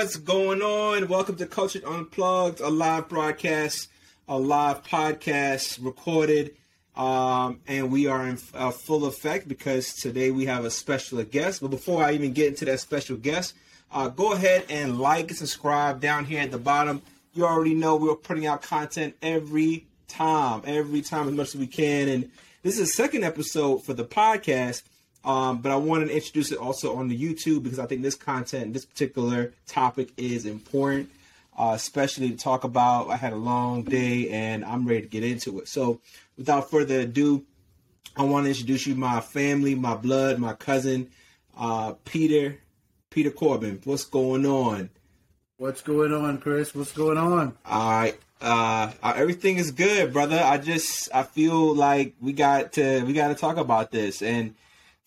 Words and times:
What's 0.00 0.16
going 0.16 0.62
on? 0.62 1.08
Welcome 1.08 1.36
to 1.36 1.46
Culture 1.46 1.82
Unplugged, 1.86 2.60
a 2.60 2.70
live 2.70 3.10
broadcast, 3.10 3.90
a 4.26 4.38
live 4.38 4.82
podcast 4.82 5.78
recorded, 5.84 6.56
um, 6.96 7.60
and 7.66 7.92
we 7.92 8.06
are 8.06 8.26
in 8.26 8.38
uh, 8.54 8.70
full 8.70 9.04
effect 9.04 9.46
because 9.46 9.92
today 9.92 10.30
we 10.30 10.46
have 10.46 10.64
a 10.64 10.70
special 10.70 11.22
guest. 11.24 11.60
But 11.60 11.68
before 11.68 12.02
I 12.02 12.12
even 12.12 12.32
get 12.32 12.48
into 12.48 12.64
that 12.64 12.80
special 12.80 13.18
guest, 13.18 13.52
uh, 13.92 14.08
go 14.08 14.32
ahead 14.32 14.64
and 14.70 14.98
like 14.98 15.28
and 15.28 15.36
subscribe 15.36 16.00
down 16.00 16.24
here 16.24 16.40
at 16.40 16.50
the 16.50 16.56
bottom. 16.56 17.02
You 17.34 17.44
already 17.44 17.74
know 17.74 17.96
we're 17.96 18.14
putting 18.14 18.46
out 18.46 18.62
content 18.62 19.16
every 19.20 19.86
time, 20.08 20.62
every 20.64 21.02
time 21.02 21.28
as 21.28 21.34
much 21.34 21.48
as 21.48 21.56
we 21.56 21.66
can, 21.66 22.08
and 22.08 22.30
this 22.62 22.78
is 22.78 22.88
the 22.88 22.94
second 22.94 23.22
episode 23.22 23.84
for 23.84 23.92
the 23.92 24.06
podcast. 24.06 24.82
Um, 25.24 25.58
but 25.58 25.70
I 25.70 25.76
wanted 25.76 26.06
to 26.08 26.14
introduce 26.14 26.50
it 26.50 26.58
also 26.58 26.96
on 26.96 27.08
the 27.08 27.18
YouTube 27.18 27.62
because 27.62 27.78
I 27.78 27.86
think 27.86 28.02
this 28.02 28.14
content, 28.14 28.72
this 28.72 28.86
particular 28.86 29.52
topic 29.66 30.10
is 30.16 30.46
important, 30.46 31.10
uh, 31.58 31.72
especially 31.74 32.30
to 32.30 32.36
talk 32.36 32.64
about. 32.64 33.10
I 33.10 33.16
had 33.16 33.32
a 33.32 33.36
long 33.36 33.82
day 33.82 34.30
and 34.30 34.64
I'm 34.64 34.86
ready 34.86 35.02
to 35.02 35.08
get 35.08 35.22
into 35.22 35.60
it. 35.60 35.68
So 35.68 36.00
without 36.38 36.70
further 36.70 37.00
ado, 37.00 37.44
I 38.16 38.22
want 38.24 38.44
to 38.44 38.50
introduce 38.50 38.86
you 38.86 38.94
my 38.94 39.20
family, 39.20 39.74
my 39.74 39.94
blood, 39.94 40.38
my 40.38 40.54
cousin, 40.54 41.10
uh, 41.56 41.92
Peter, 42.04 42.58
Peter 43.10 43.30
Corbin. 43.30 43.80
What's 43.84 44.04
going 44.04 44.46
on? 44.46 44.88
What's 45.58 45.82
going 45.82 46.12
on, 46.12 46.38
Chris? 46.38 46.74
What's 46.74 46.92
going 46.92 47.18
on? 47.18 47.54
All 47.66 47.90
right. 47.90 48.18
Uh, 48.40 48.90
uh, 49.02 49.12
everything 49.14 49.58
is 49.58 49.70
good, 49.70 50.14
brother. 50.14 50.40
I 50.42 50.56
just 50.56 51.10
I 51.14 51.24
feel 51.24 51.74
like 51.74 52.14
we 52.20 52.32
got 52.32 52.72
to 52.72 53.02
we 53.02 53.12
got 53.12 53.28
to 53.28 53.34
talk 53.34 53.58
about 53.58 53.90
this 53.90 54.22
and 54.22 54.54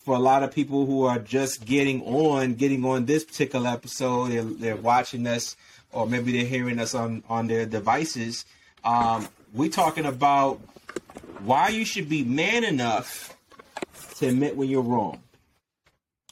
for 0.04 0.14
a 0.14 0.18
lot 0.18 0.42
of 0.42 0.52
people 0.52 0.84
who 0.84 1.04
are 1.04 1.18
just 1.18 1.64
getting 1.64 2.02
on, 2.02 2.54
getting 2.54 2.84
on 2.84 3.06
this 3.06 3.24
particular 3.24 3.70
episode, 3.70 4.30
they're, 4.30 4.42
they're 4.42 4.76
watching 4.76 5.26
us, 5.26 5.56
or 5.92 6.06
maybe 6.06 6.32
they're 6.32 6.46
hearing 6.46 6.78
us 6.78 6.94
on 6.94 7.22
on 7.28 7.46
their 7.46 7.64
devices. 7.64 8.44
Um, 8.84 9.26
we're 9.54 9.70
talking 9.70 10.04
about 10.04 10.60
why 11.40 11.68
you 11.68 11.86
should 11.86 12.08
be 12.08 12.22
man 12.22 12.64
enough 12.64 13.34
to 14.18 14.28
admit 14.28 14.56
when 14.56 14.68
you're 14.68 14.82
wrong. 14.82 15.20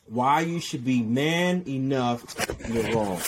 Why 0.06 0.40
you 0.40 0.60
should 0.60 0.84
be 0.84 1.00
man 1.00 1.62
enough 1.66 2.22
when 2.60 2.74
you're 2.74 2.94
wrong. 2.94 3.20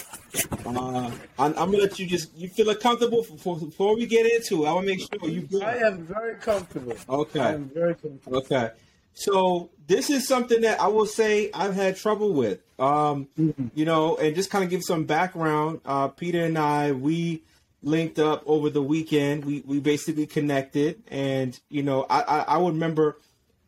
Uh, 0.66 1.10
I'm, 1.38 1.54
I'm, 1.56 1.70
gonna 1.70 1.78
let 1.78 1.98
you 1.98 2.06
just 2.06 2.36
you 2.36 2.48
feel 2.48 2.74
comfortable 2.74 3.22
before, 3.22 3.56
before 3.56 3.96
we 3.96 4.04
get 4.04 4.26
into 4.26 4.64
it. 4.64 4.68
I 4.68 4.72
want 4.72 4.86
to 4.88 4.92
make 4.92 5.00
sure 5.00 5.30
you 5.30 5.42
good. 5.42 5.62
I 5.62 5.76
am 5.76 6.04
very 6.04 6.34
comfortable. 6.34 6.96
Okay. 7.08 7.40
I 7.40 7.52
am 7.52 7.70
very 7.72 7.94
comfortable. 7.94 8.38
Okay. 8.38 8.70
So 9.14 9.70
this 9.86 10.10
is 10.10 10.26
something 10.26 10.62
that 10.62 10.80
I 10.80 10.88
will 10.88 11.06
say 11.06 11.50
I've 11.52 11.74
had 11.74 11.96
trouble 11.96 12.32
with. 12.32 12.60
Um, 12.78 13.28
mm-hmm. 13.38 13.68
You 13.74 13.84
know, 13.84 14.16
and 14.16 14.34
just 14.34 14.50
kind 14.50 14.64
of 14.64 14.70
give 14.70 14.82
some 14.82 15.04
background. 15.04 15.80
Uh, 15.84 16.08
Peter 16.08 16.44
and 16.44 16.58
I, 16.58 16.92
we 16.92 17.42
linked 17.82 18.18
up 18.18 18.42
over 18.46 18.70
the 18.70 18.82
weekend. 18.82 19.44
We 19.44 19.62
we 19.64 19.80
basically 19.80 20.26
connected, 20.26 21.02
and 21.08 21.58
you 21.68 21.82
know, 21.82 22.06
I 22.08 22.22
I, 22.22 22.38
I 22.40 22.56
would 22.58 22.74
remember 22.74 23.18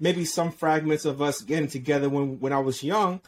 maybe 0.00 0.24
some 0.24 0.52
fragments 0.52 1.04
of 1.04 1.22
us 1.22 1.40
getting 1.42 1.68
together 1.68 2.08
when 2.08 2.40
when 2.40 2.52
I 2.52 2.58
was 2.58 2.82
young. 2.82 3.20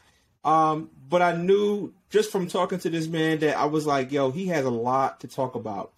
Um, 0.45 0.91
but 1.09 1.21
I 1.21 1.37
knew 1.37 1.93
just 2.11 2.33
from 2.33 2.47
talking 2.47 2.79
to 2.81 2.91
this 2.91 3.07
man 3.07 3.39
that 3.41 3.57
I 3.57 3.67
was 3.67 3.87
like, 3.87 4.13
yo, 4.13 4.31
he 4.31 4.47
has 4.47 4.65
a 4.65 4.71
lot 4.71 5.21
to 5.21 5.29
talk 5.29 5.55
about, 5.55 5.93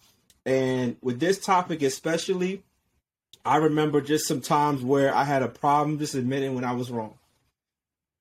and 0.45 0.97
with 1.01 1.19
this 1.19 1.39
topic 1.39 1.81
especially 1.81 2.63
I 3.45 3.57
remember 3.57 4.01
just 4.01 4.27
some 4.27 4.41
times 4.41 4.83
where 4.83 5.13
I 5.13 5.23
had 5.23 5.41
a 5.41 5.47
problem 5.47 5.99
just 5.99 6.15
admitting 6.15 6.55
when 6.55 6.63
I 6.63 6.73
was 6.73 6.91
wrong. 6.91 7.15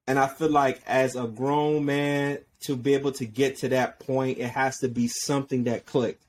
And 0.06 0.18
I 0.18 0.26
feel 0.26 0.50
like 0.50 0.80
as 0.86 1.14
a 1.14 1.26
grown 1.26 1.84
man 1.84 2.38
to 2.62 2.76
be 2.76 2.94
able 2.94 3.12
to 3.12 3.26
get 3.26 3.58
to 3.58 3.68
that 3.68 4.00
point, 4.00 4.38
it 4.38 4.48
has 4.48 4.78
to 4.78 4.88
be 4.88 5.08
something 5.08 5.64
that 5.64 5.86
clicked. 5.86 6.24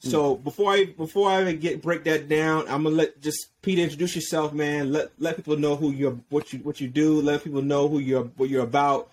So 0.00 0.34
hmm. 0.34 0.42
before 0.42 0.72
I 0.72 0.84
before 0.86 1.30
I 1.30 1.42
even 1.42 1.60
get 1.60 1.82
break 1.82 2.04
that 2.04 2.28
down, 2.28 2.62
I'm 2.68 2.84
gonna 2.84 2.96
let 2.96 3.20
just 3.20 3.48
Peter 3.62 3.82
introduce 3.82 4.16
yourself, 4.16 4.52
man. 4.52 4.92
Let 4.92 5.10
let 5.18 5.36
people 5.36 5.56
know 5.56 5.76
who 5.76 5.90
you're, 5.90 6.18
what 6.28 6.52
you 6.52 6.58
what 6.60 6.80
you 6.80 6.88
do. 6.88 7.20
Let 7.20 7.44
people 7.44 7.62
know 7.62 7.88
who 7.88 7.98
you're 7.98 8.24
what 8.24 8.48
you're 8.48 8.64
about. 8.64 9.10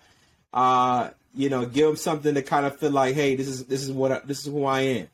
Uh, 0.52 1.10
you 1.34 1.48
know, 1.48 1.64
give 1.64 1.86
them 1.86 1.96
something 1.96 2.34
to 2.34 2.42
kind 2.42 2.66
of 2.66 2.76
feel 2.78 2.90
like, 2.90 3.14
hey, 3.14 3.36
this 3.36 3.46
is 3.46 3.66
this 3.66 3.82
is 3.82 3.92
what 3.92 4.10
I, 4.12 4.20
this 4.24 4.40
is 4.40 4.46
who 4.46 4.64
I 4.64 4.80
am. 4.80 5.08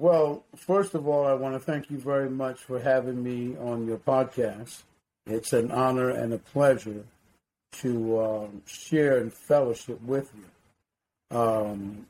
Well, 0.00 0.44
first 0.56 0.94
of 0.94 1.06
all, 1.06 1.26
I 1.26 1.34
want 1.34 1.54
to 1.56 1.60
thank 1.60 1.90
you 1.90 1.98
very 1.98 2.30
much 2.30 2.60
for 2.60 2.80
having 2.80 3.22
me 3.22 3.54
on 3.58 3.86
your 3.86 3.98
podcast. 3.98 4.84
It's 5.26 5.52
an 5.52 5.70
honor 5.70 6.08
and 6.08 6.32
a 6.32 6.38
pleasure 6.38 7.04
to 7.82 8.18
um, 8.18 8.62
share 8.64 9.18
and 9.18 9.30
fellowship 9.30 10.00
with 10.00 10.32
you. 10.34 11.36
Um, 11.36 12.06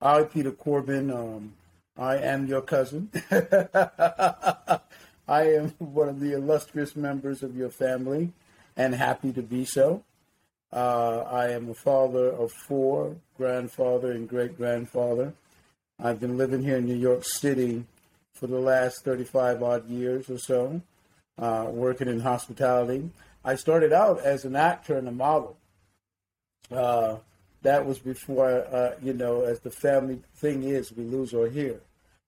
I, 0.00 0.22
Peter 0.22 0.52
Corbin, 0.52 1.10
um, 1.10 1.52
I 1.98 2.16
am 2.16 2.46
your 2.46 2.62
cousin. 2.62 3.10
I 3.30 4.80
am 5.28 5.74
one 5.76 6.08
of 6.08 6.20
the 6.20 6.32
illustrious 6.32 6.96
members 6.96 7.42
of 7.42 7.54
your 7.54 7.68
family 7.68 8.32
and 8.74 8.94
happy 8.94 9.34
to 9.34 9.42
be 9.42 9.66
so. 9.66 10.02
Uh, 10.72 11.24
I 11.30 11.48
am 11.50 11.68
a 11.68 11.74
father 11.74 12.26
of 12.26 12.52
four, 12.52 13.16
grandfather 13.36 14.12
and 14.12 14.26
great 14.26 14.56
grandfather. 14.56 15.34
I've 16.02 16.20
been 16.20 16.36
living 16.36 16.62
here 16.62 16.76
in 16.78 16.86
New 16.86 16.96
York 16.96 17.24
City 17.24 17.84
for 18.34 18.46
the 18.46 18.58
last 18.58 19.04
35 19.04 19.62
odd 19.62 19.88
years 19.88 20.28
or 20.28 20.38
so, 20.38 20.82
uh, 21.38 21.66
working 21.70 22.08
in 22.08 22.20
hospitality. 22.20 23.10
I 23.44 23.54
started 23.54 23.92
out 23.92 24.20
as 24.20 24.44
an 24.44 24.56
actor 24.56 24.96
and 24.96 25.06
a 25.06 25.12
model. 25.12 25.56
Uh, 26.70 27.16
that 27.62 27.86
was 27.86 27.98
before, 27.98 28.66
uh, 28.72 28.94
you 29.02 29.12
know, 29.12 29.42
as 29.42 29.60
the 29.60 29.70
family 29.70 30.20
thing 30.36 30.64
is, 30.64 30.92
we 30.92 31.04
lose 31.04 31.32
our 31.32 31.48
hair. 31.48 31.80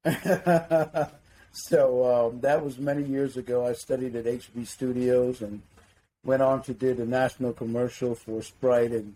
so 1.53 2.31
um, 2.31 2.41
that 2.41 2.65
was 2.65 2.79
many 2.79 3.03
years 3.03 3.37
ago. 3.37 3.67
I 3.67 3.73
studied 3.73 4.15
at 4.15 4.25
HB 4.27 4.67
Studios 4.67 5.43
and 5.43 5.61
went 6.25 6.43
on 6.43 6.63
to 6.63 6.75
do 6.75 6.95
the 6.95 7.05
national 7.05 7.53
commercial 7.53 8.15
for 8.15 8.43
Sprite 8.43 8.93
and 8.93 9.15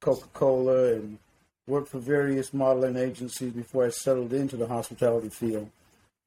Coca 0.00 0.26
Cola 0.32 0.94
and 0.94 1.18
worked 1.66 1.88
for 1.88 1.98
various 1.98 2.52
modeling 2.52 2.96
agencies 2.96 3.52
before 3.52 3.86
I 3.86 3.90
settled 3.90 4.32
into 4.32 4.56
the 4.56 4.66
hospitality 4.66 5.28
field 5.28 5.70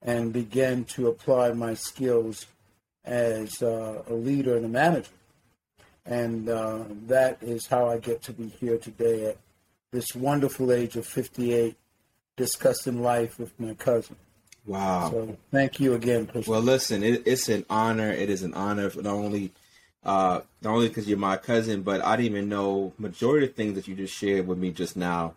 and 0.01 0.31
began 0.31 0.85
to 0.85 1.07
apply 1.07 1.51
my 1.53 1.73
skills 1.73 2.45
as 3.03 3.61
uh, 3.61 4.03
a 4.07 4.13
leader 4.13 4.55
and 4.55 4.65
a 4.65 4.69
manager. 4.69 5.11
And 6.05 6.47
uh, 6.47 6.83
that 7.07 7.39
is 7.41 7.67
how 7.67 7.89
I 7.89 7.97
get 7.97 8.21
to 8.23 8.33
be 8.33 8.47
here 8.47 8.77
today 8.77 9.27
at 9.27 9.37
this 9.91 10.13
wonderful 10.13 10.71
age 10.71 10.95
of 10.95 11.05
58, 11.05 11.75
discussing 12.37 13.01
life 13.01 13.39
with 13.39 13.59
my 13.59 13.73
cousin. 13.73 14.15
Wow. 14.65 15.09
So 15.11 15.37
thank 15.51 15.79
you 15.79 15.93
again, 15.93 16.27
Chris. 16.27 16.47
Well, 16.47 16.61
listen, 16.61 17.03
it, 17.03 17.23
it's 17.25 17.49
an 17.49 17.65
honor. 17.69 18.11
It 18.11 18.29
is 18.29 18.43
an 18.43 18.53
honor 18.53 18.89
for 18.89 19.01
not 19.01 19.13
only 19.13 19.51
uh, 20.05 20.41
not 20.61 20.71
only 20.71 20.87
because 20.87 21.07
you're 21.07 21.17
my 21.17 21.37
cousin, 21.37 21.81
but 21.81 22.03
I 22.03 22.15
didn't 22.15 22.31
even 22.31 22.49
know 22.49 22.93
majority 22.97 23.47
of 23.47 23.55
things 23.55 23.75
that 23.75 23.87
you 23.87 23.95
just 23.95 24.13
shared 24.13 24.47
with 24.47 24.57
me 24.57 24.71
just 24.71 24.95
now, 24.95 25.33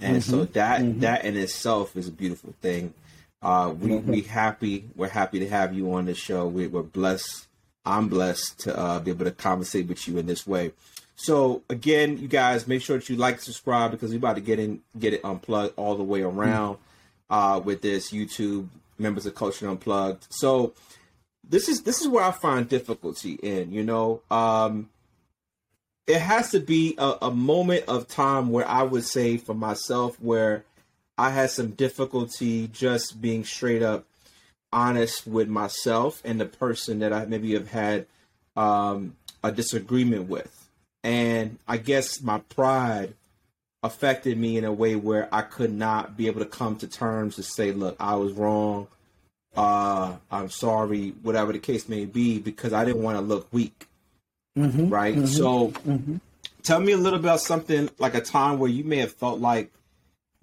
and 0.00 0.16
mm-hmm. 0.16 0.30
so 0.30 0.44
that 0.44 0.80
mm-hmm. 0.80 1.00
that 1.00 1.24
in 1.24 1.36
itself 1.36 1.96
is 1.96 2.08
a 2.08 2.12
beautiful 2.12 2.54
thing. 2.60 2.94
Uh, 3.40 3.72
we 3.78 3.90
mm-hmm. 3.90 4.10
we 4.10 4.20
happy 4.22 4.84
we're 4.96 5.08
happy 5.08 5.38
to 5.38 5.48
have 5.48 5.72
you 5.72 5.92
on 5.94 6.06
the 6.06 6.14
show. 6.14 6.46
We, 6.46 6.66
are 6.66 6.82
blessed. 6.82 7.46
I'm 7.86 8.08
blessed 8.08 8.60
to 8.60 8.76
uh, 8.76 8.98
be 8.98 9.12
able 9.12 9.24
to 9.24 9.30
conversate 9.30 9.86
with 9.86 10.06
you 10.08 10.18
in 10.18 10.26
this 10.26 10.46
way. 10.46 10.72
So 11.14 11.62
again, 11.68 12.18
you 12.18 12.28
guys, 12.28 12.68
make 12.68 12.82
sure 12.82 12.98
that 12.98 13.08
you 13.08 13.16
like, 13.16 13.40
subscribe 13.40 13.90
because 13.90 14.10
we're 14.10 14.18
about 14.18 14.36
to 14.36 14.40
get 14.40 14.58
in, 14.58 14.82
get 14.98 15.14
it 15.14 15.24
unplugged 15.24 15.74
all 15.76 15.96
the 15.96 16.04
way 16.04 16.22
around 16.22 16.74
mm-hmm. 16.74 17.34
uh, 17.34 17.58
with 17.58 17.82
this 17.82 18.12
YouTube 18.12 18.68
members 18.98 19.26
of 19.26 19.34
Culture 19.34 19.68
Unplugged. 19.68 20.26
So 20.30 20.74
this 21.48 21.68
is 21.68 21.82
this 21.82 22.00
is 22.00 22.08
where 22.08 22.24
I 22.24 22.30
find 22.30 22.68
difficulty 22.68 23.34
in. 23.34 23.72
You 23.72 23.84
know, 23.84 24.22
um, 24.30 24.90
it 26.06 26.20
has 26.20 26.50
to 26.52 26.60
be 26.60 26.94
a, 26.98 27.14
a 27.22 27.30
moment 27.30 27.84
of 27.88 28.08
time 28.08 28.50
where 28.50 28.68
I 28.68 28.82
would 28.82 29.04
say 29.04 29.36
for 29.36 29.54
myself 29.54 30.20
where 30.20 30.64
I 31.16 31.30
had 31.30 31.50
some 31.50 31.70
difficulty 31.70 32.68
just 32.68 33.20
being 33.20 33.44
straight 33.44 33.82
up 33.82 34.04
honest 34.72 35.26
with 35.26 35.48
myself 35.48 36.20
and 36.24 36.40
the 36.40 36.46
person 36.46 36.98
that 37.00 37.12
I 37.12 37.24
maybe 37.24 37.54
have 37.54 37.70
had 37.70 38.06
um, 38.56 39.16
a 39.42 39.50
disagreement 39.50 40.28
with. 40.28 40.54
And 41.02 41.58
I 41.66 41.78
guess 41.78 42.20
my 42.20 42.38
pride 42.40 43.14
affected 43.82 44.36
me 44.36 44.58
in 44.58 44.64
a 44.64 44.72
way 44.72 44.96
where 44.96 45.32
I 45.32 45.42
could 45.42 45.72
not 45.72 46.16
be 46.16 46.26
able 46.26 46.40
to 46.40 46.46
come 46.46 46.76
to 46.76 46.86
terms 46.86 47.36
to 47.36 47.42
say, 47.42 47.72
look, 47.72 47.96
I 47.98 48.16
was 48.16 48.32
wrong 48.32 48.88
uh, 49.56 50.16
I'm 50.30 50.50
sorry, 50.50 51.10
whatever 51.22 51.52
the 51.52 51.58
case 51.58 51.88
may 51.88 52.04
be, 52.04 52.38
because 52.38 52.72
I 52.72 52.84
didn't 52.84 53.02
want 53.02 53.18
to 53.18 53.22
look 53.22 53.52
weak. 53.52 53.88
Mm-hmm, 54.56 54.88
right. 54.88 55.14
Mm-hmm, 55.14 55.26
so, 55.26 55.68
mm-hmm. 55.68 56.16
tell 56.62 56.80
me 56.80 56.92
a 56.92 56.96
little 56.96 57.18
about 57.18 57.40
something 57.40 57.90
like 57.98 58.14
a 58.14 58.20
time 58.20 58.58
where 58.58 58.70
you 58.70 58.84
may 58.84 58.98
have 58.98 59.12
felt 59.12 59.40
like 59.40 59.72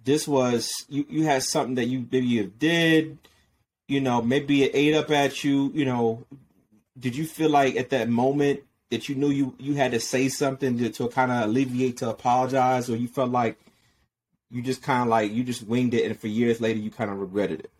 this 0.03 0.27
was 0.27 0.85
you, 0.87 1.05
you 1.09 1.23
had 1.23 1.43
something 1.43 1.75
that 1.75 1.85
you 1.85 2.07
maybe 2.11 2.27
you 2.27 2.51
did, 2.59 3.17
you 3.87 3.99
know, 3.99 4.21
maybe 4.21 4.63
it 4.63 4.71
ate 4.73 4.95
up 4.95 5.11
at 5.11 5.43
you, 5.43 5.71
you 5.73 5.85
know. 5.85 6.23
Did 6.97 7.15
you 7.15 7.25
feel 7.25 7.49
like 7.49 7.75
at 7.75 7.89
that 7.89 8.07
moment 8.07 8.61
that 8.89 9.09
you 9.09 9.15
knew 9.15 9.29
you 9.29 9.55
you 9.59 9.73
had 9.73 9.91
to 9.91 9.99
say 9.99 10.29
something 10.29 10.77
to, 10.77 10.89
to 10.89 11.09
kind 11.09 11.31
of 11.31 11.49
alleviate 11.49 11.97
to 11.97 12.09
apologize, 12.09 12.89
or 12.89 12.95
you 12.95 13.07
felt 13.07 13.31
like 13.31 13.59
you 14.49 14.61
just 14.61 14.81
kind 14.81 15.01
of 15.01 15.07
like 15.07 15.31
you 15.31 15.43
just 15.43 15.67
winged 15.67 15.93
it, 15.93 16.05
and 16.05 16.17
for 16.17 16.27
years 16.27 16.61
later 16.61 16.79
you 16.79 16.91
kind 16.91 17.11
of 17.11 17.19
regretted 17.19 17.61
it? 17.61 17.71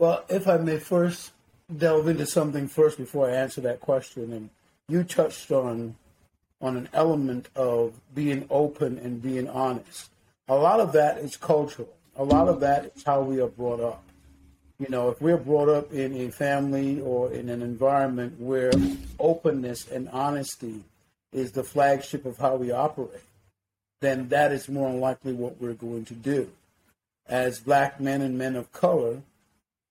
Well, 0.00 0.24
if 0.30 0.48
I 0.48 0.56
may 0.56 0.78
first 0.78 1.30
delve 1.76 2.08
into 2.08 2.24
something 2.24 2.68
first 2.68 2.96
before 2.96 3.28
I 3.28 3.34
answer 3.34 3.60
that 3.60 3.80
question, 3.80 4.32
and 4.32 4.48
you 4.88 5.04
touched 5.04 5.52
on 5.52 5.94
on 6.62 6.78
an 6.78 6.88
element 6.94 7.50
of 7.54 7.92
being 8.14 8.46
open 8.48 8.96
and 8.96 9.20
being 9.22 9.46
honest. 9.46 10.08
A 10.48 10.54
lot 10.54 10.80
of 10.80 10.92
that 10.92 11.18
is 11.18 11.36
cultural. 11.36 11.90
A 12.16 12.24
lot 12.24 12.48
of 12.48 12.60
that 12.60 12.92
is 12.96 13.04
how 13.04 13.20
we 13.20 13.42
are 13.42 13.48
brought 13.48 13.80
up. 13.80 14.02
You 14.78 14.88
know, 14.88 15.10
if 15.10 15.20
we're 15.20 15.36
brought 15.36 15.68
up 15.68 15.92
in 15.92 16.16
a 16.16 16.30
family 16.30 16.98
or 17.02 17.30
in 17.30 17.50
an 17.50 17.60
environment 17.60 18.40
where 18.40 18.72
openness 19.18 19.86
and 19.86 20.08
honesty 20.08 20.82
is 21.30 21.52
the 21.52 21.62
flagship 21.62 22.24
of 22.24 22.38
how 22.38 22.56
we 22.56 22.70
operate, 22.70 23.20
then 24.00 24.30
that 24.30 24.50
is 24.50 24.66
more 24.66 24.92
likely 24.92 25.34
what 25.34 25.60
we're 25.60 25.74
going 25.74 26.06
to 26.06 26.14
do. 26.14 26.50
As 27.26 27.60
black 27.60 28.00
men 28.00 28.22
and 28.22 28.38
men 28.38 28.56
of 28.56 28.72
color, 28.72 29.20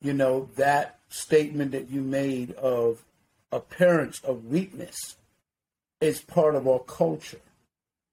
you 0.01 0.13
know, 0.13 0.49
that 0.55 0.99
statement 1.09 1.71
that 1.71 1.89
you 1.89 2.01
made 2.01 2.51
of 2.53 3.03
appearance 3.51 4.19
of 4.23 4.45
weakness 4.45 5.17
is 6.01 6.21
part 6.21 6.55
of 6.55 6.67
our 6.67 6.79
culture. 6.79 7.41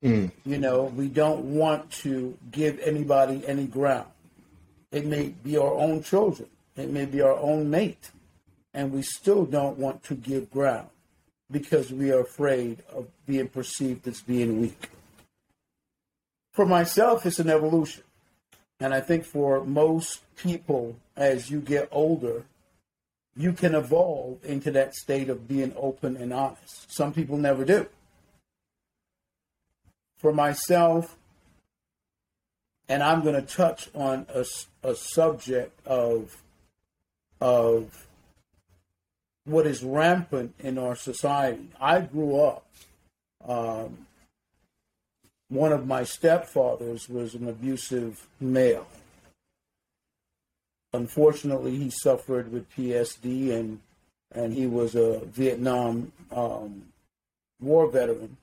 Mm. 0.03 0.31
You 0.45 0.59
know, 0.59 0.85
we 0.85 1.09
don't 1.09 1.45
want 1.45 1.91
to 2.03 2.37
give 2.51 2.79
anybody 2.81 3.47
any 3.47 3.67
ground. 3.67 4.09
It 4.93 5.07
may 5.07 5.29
be 5.29 5.57
our 5.57 5.75
own 5.75 6.03
children, 6.03 6.49
it 6.77 6.91
may 6.91 7.05
be 7.05 7.21
our 7.21 7.37
own 7.37 7.71
mate, 7.71 8.11
and 8.73 8.93
we 8.93 9.03
still 9.03 9.45
don't 9.45 9.79
want 9.79 10.03
to 10.05 10.15
give 10.15 10.51
ground 10.51 10.89
because 11.51 11.93
we 11.93 12.11
are 12.11 12.21
afraid 12.21 12.83
of 12.93 13.07
being 13.27 13.49
perceived 13.49 14.07
as 14.09 14.21
being 14.21 14.61
weak. 14.61 14.91
For 16.53 16.67
myself, 16.67 17.27
it's 17.27 17.39
an 17.39 17.51
evolution. 17.51 18.03
And 18.81 18.93
I 18.93 19.01
think 19.01 19.25
for 19.25 19.65
most 19.65 20.21
people, 20.37 20.97
as 21.17 21.51
you 21.51 21.61
get 21.61 21.89
older, 21.91 22.45
you 23.37 23.53
can 23.53 23.75
evolve 23.75 24.45
into 24.45 24.71
that 24.73 24.95
state 24.95 25.29
of 25.29 25.49
being 25.49 25.73
open 25.77 26.17
and 26.17 26.33
honest. 26.33 26.93
Some 26.93 27.13
people 27.13 27.37
never 27.37 27.65
do. 27.65 27.87
For 30.19 30.33
myself, 30.33 31.17
and 32.89 33.03
I'm 33.03 33.23
going 33.23 33.35
to 33.35 33.43
touch 33.43 33.91
on 33.95 34.27
a, 34.33 34.45
a 34.83 34.95
subject 34.95 35.87
of 35.87 36.43
of 37.41 38.07
what 39.45 39.67
is 39.67 39.83
rampant 39.83 40.55
in 40.59 40.79
our 40.79 40.97
society. 40.97 41.69
I 41.81 42.01
grew 42.01 42.41
up. 42.41 42.67
Um, 43.47 44.07
one 45.49 45.73
of 45.73 45.87
my 45.87 46.03
stepfathers 46.03 47.09
was 47.09 47.35
an 47.35 47.49
abusive 47.49 48.27
male. 48.41 48.87
Unfortunately, 50.93 51.77
he 51.77 51.91
suffered 51.91 52.51
with 52.51 52.71
PTSD 52.71 53.53
and 53.53 53.81
and 54.33 54.53
he 54.53 54.67
was 54.67 54.95
a 54.95 55.25
Vietnam 55.27 56.13
um, 56.33 56.83
war 57.61 57.89
veteran, 57.89 58.37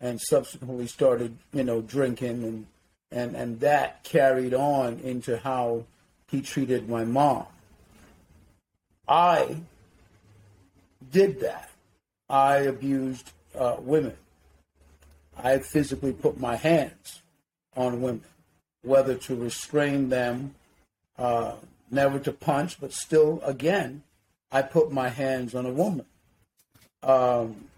and 0.00 0.20
subsequently 0.20 0.86
started, 0.86 1.36
you 1.52 1.62
know, 1.62 1.80
drinking 1.80 2.44
and 2.44 2.66
and 3.12 3.36
and 3.36 3.60
that 3.60 4.02
carried 4.02 4.54
on 4.54 4.98
into 5.00 5.38
how 5.38 5.84
he 6.30 6.40
treated 6.40 6.88
my 6.88 7.04
mom. 7.04 7.46
I 9.08 9.56
did 11.10 11.40
that. 11.40 11.70
I 12.28 12.58
abused 12.58 13.32
uh, 13.58 13.76
women. 13.80 14.16
I 15.36 15.58
physically 15.58 16.12
put 16.12 16.38
my 16.38 16.56
hands 16.56 17.22
on 17.76 18.02
women, 18.02 18.24
whether 18.82 19.14
to 19.14 19.34
restrain 19.34 20.08
them, 20.08 20.54
uh, 21.18 21.54
never 21.90 22.18
to 22.20 22.32
punch, 22.32 22.80
but 22.80 22.92
still, 22.92 23.40
again, 23.44 24.02
I 24.52 24.62
put 24.62 24.92
my 24.92 25.08
hands 25.08 25.54
on 25.54 25.66
a 25.66 25.70
woman. 25.70 26.06
Um, 27.02 27.68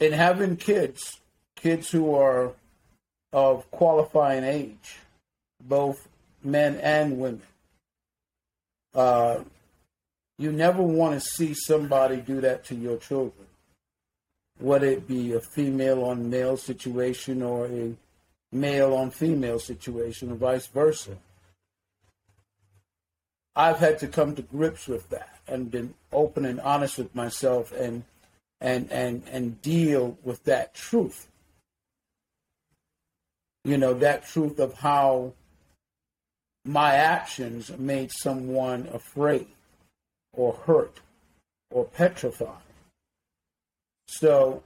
in 0.00 0.12
having 0.12 0.56
kids, 0.56 1.20
kids 1.56 1.90
who 1.90 2.14
are 2.14 2.52
of 3.32 3.70
qualifying 3.70 4.44
age, 4.44 4.98
both 5.60 6.08
men 6.42 6.76
and 6.76 7.18
women, 7.18 7.42
uh, 8.94 9.40
you 10.38 10.52
never 10.52 10.82
want 10.82 11.14
to 11.14 11.20
see 11.20 11.52
somebody 11.52 12.18
do 12.18 12.40
that 12.40 12.64
to 12.66 12.74
your 12.74 12.96
children, 12.96 13.47
whether 14.58 14.86
it 14.86 15.06
be 15.06 15.32
a 15.32 15.40
female 15.40 16.04
on 16.04 16.30
male 16.30 16.56
situation 16.56 17.42
or 17.42 17.66
a 17.66 17.94
male 18.52 18.94
on 18.94 19.10
female 19.10 19.58
situation 19.58 20.32
or 20.32 20.34
vice 20.34 20.66
versa. 20.66 21.16
I've 23.54 23.78
had 23.78 23.98
to 24.00 24.08
come 24.08 24.34
to 24.36 24.42
grips 24.42 24.86
with 24.86 25.08
that 25.10 25.38
and 25.48 25.70
been 25.70 25.94
open 26.12 26.44
and 26.44 26.60
honest 26.60 26.98
with 26.98 27.14
myself 27.14 27.72
and 27.72 28.04
and 28.60 28.90
and 28.90 29.22
and 29.30 29.60
deal 29.62 30.16
with 30.22 30.44
that 30.44 30.74
truth. 30.74 31.28
You 33.64 33.78
know, 33.78 33.94
that 33.94 34.26
truth 34.26 34.58
of 34.58 34.74
how 34.74 35.32
my 36.64 36.94
actions 36.94 37.70
made 37.78 38.12
someone 38.12 38.88
afraid 38.92 39.48
or 40.32 40.52
hurt 40.52 41.00
or 41.70 41.84
petrified. 41.84 42.67
So, 44.08 44.62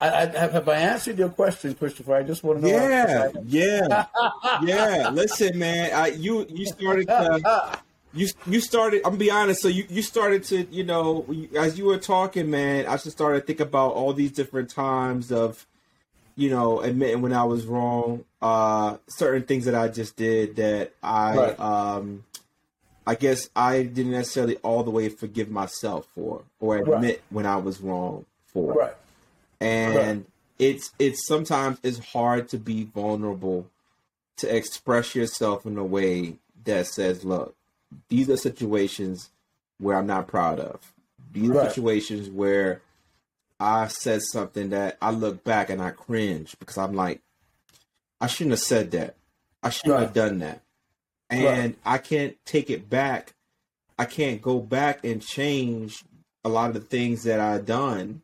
I, 0.00 0.08
I, 0.08 0.26
have 0.26 0.68
I 0.68 0.76
answered 0.76 1.18
your 1.18 1.28
question, 1.28 1.74
Christopher? 1.74 2.16
I 2.16 2.22
just 2.22 2.42
want 2.42 2.62
to 2.62 2.68
know. 2.68 2.76
Yeah, 2.76 3.28
yeah, 3.44 4.06
yeah. 4.62 5.10
Listen, 5.10 5.58
man, 5.58 5.92
I, 5.94 6.08
you 6.08 6.46
you 6.48 6.66
started. 6.66 7.06
To, 7.06 7.80
you 8.14 8.28
you 8.46 8.60
started. 8.60 8.98
I'm 9.04 9.12
gonna 9.12 9.16
be 9.18 9.30
honest. 9.30 9.60
So 9.60 9.68
you 9.68 9.86
you 9.90 10.00
started 10.02 10.42
to 10.44 10.66
you 10.70 10.84
know 10.84 11.26
as 11.54 11.78
you 11.78 11.84
were 11.84 11.98
talking, 11.98 12.50
man. 12.50 12.86
I 12.86 12.96
just 12.96 13.12
started 13.12 13.40
to 13.40 13.46
think 13.46 13.60
about 13.60 13.92
all 13.92 14.14
these 14.14 14.32
different 14.32 14.70
times 14.70 15.30
of 15.30 15.66
you 16.34 16.48
know 16.48 16.80
admitting 16.80 17.20
when 17.20 17.34
I 17.34 17.44
was 17.44 17.66
wrong. 17.66 18.24
Uh, 18.40 18.96
certain 19.06 19.42
things 19.42 19.66
that 19.66 19.74
I 19.74 19.88
just 19.88 20.16
did 20.16 20.56
that 20.56 20.92
I 21.02 21.36
right. 21.36 21.60
um 21.60 22.24
I 23.06 23.14
guess 23.14 23.48
I 23.54 23.82
didn't 23.82 24.12
necessarily 24.12 24.56
all 24.56 24.82
the 24.82 24.90
way 24.90 25.08
forgive 25.08 25.50
myself 25.50 26.08
for 26.14 26.42
or 26.58 26.78
admit 26.78 27.02
right. 27.02 27.22
when 27.30 27.46
I 27.46 27.56
was 27.56 27.80
wrong 27.80 28.24
for. 28.46 28.72
Right. 28.72 28.94
And 29.60 29.94
right. 29.94 30.26
it's 30.58 30.90
it's 30.98 31.26
sometimes 31.26 31.78
it's 31.82 31.98
hard 31.98 32.48
to 32.50 32.58
be 32.58 32.84
vulnerable 32.84 33.68
to 34.38 34.54
express 34.54 35.14
yourself 35.14 35.66
in 35.66 35.76
a 35.76 35.84
way 35.84 36.38
that 36.64 36.86
says, 36.86 37.24
look, 37.24 37.54
these 38.08 38.30
are 38.30 38.36
situations 38.36 39.30
where 39.78 39.96
I'm 39.96 40.06
not 40.06 40.26
proud 40.26 40.58
of. 40.58 40.80
These 41.32 41.50
are 41.50 41.68
situations 41.68 42.30
where 42.30 42.80
I 43.60 43.88
said 43.88 44.22
something 44.22 44.70
that 44.70 44.96
I 45.02 45.10
look 45.10 45.44
back 45.44 45.68
and 45.68 45.82
I 45.82 45.90
cringe 45.90 46.56
because 46.58 46.78
I'm 46.78 46.94
like, 46.94 47.20
I 48.20 48.28
shouldn't 48.28 48.52
have 48.52 48.60
said 48.60 48.92
that. 48.92 49.16
I 49.62 49.70
shouldn't 49.70 50.00
have 50.00 50.12
done 50.12 50.38
that 50.38 50.63
and 51.34 51.74
right. 51.74 51.76
I 51.84 51.98
can't 51.98 52.36
take 52.44 52.70
it 52.70 52.88
back. 52.88 53.34
I 53.98 54.04
can't 54.04 54.42
go 54.42 54.58
back 54.60 55.04
and 55.04 55.22
change 55.22 56.04
a 56.44 56.48
lot 56.48 56.68
of 56.68 56.74
the 56.74 56.80
things 56.80 57.22
that 57.24 57.40
I've 57.40 57.66
done. 57.66 58.22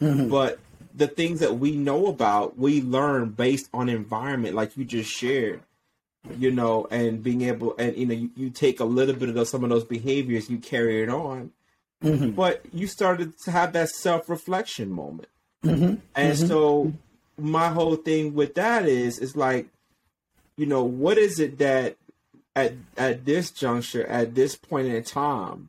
Mm-hmm. 0.00 0.28
But 0.28 0.58
the 0.94 1.08
things 1.08 1.40
that 1.40 1.58
we 1.58 1.72
know 1.72 2.06
about, 2.06 2.58
we 2.58 2.82
learn 2.82 3.30
based 3.30 3.68
on 3.72 3.88
environment, 3.88 4.54
like 4.54 4.76
you 4.76 4.84
just 4.84 5.10
shared, 5.10 5.60
you 6.38 6.50
know, 6.50 6.86
and 6.90 7.22
being 7.22 7.42
able, 7.42 7.76
and 7.76 7.96
you 7.96 8.06
know, 8.06 8.14
you, 8.14 8.30
you 8.36 8.50
take 8.50 8.80
a 8.80 8.84
little 8.84 9.14
bit 9.14 9.28
of 9.28 9.34
those, 9.34 9.50
some 9.50 9.64
of 9.64 9.70
those 9.70 9.84
behaviors, 9.84 10.50
you 10.50 10.58
carry 10.58 11.02
it 11.02 11.08
on. 11.08 11.52
Mm-hmm. 12.02 12.30
But 12.30 12.62
you 12.72 12.86
started 12.86 13.38
to 13.44 13.50
have 13.50 13.72
that 13.72 13.88
self 13.88 14.28
reflection 14.28 14.90
moment. 14.90 15.28
Mm-hmm. 15.64 15.94
And 16.14 16.36
mm-hmm. 16.36 16.46
so 16.46 16.92
my 17.38 17.68
whole 17.68 17.96
thing 17.96 18.34
with 18.34 18.54
that 18.54 18.86
is, 18.86 19.18
is 19.18 19.34
like, 19.34 19.68
you 20.56 20.66
know, 20.66 20.84
what 20.84 21.18
is 21.18 21.40
it 21.40 21.58
that 21.58 21.96
at 22.56 22.72
at 22.96 23.24
this 23.26 23.50
juncture, 23.50 24.06
at 24.06 24.34
this 24.34 24.56
point 24.56 24.88
in 24.88 25.04
time, 25.04 25.68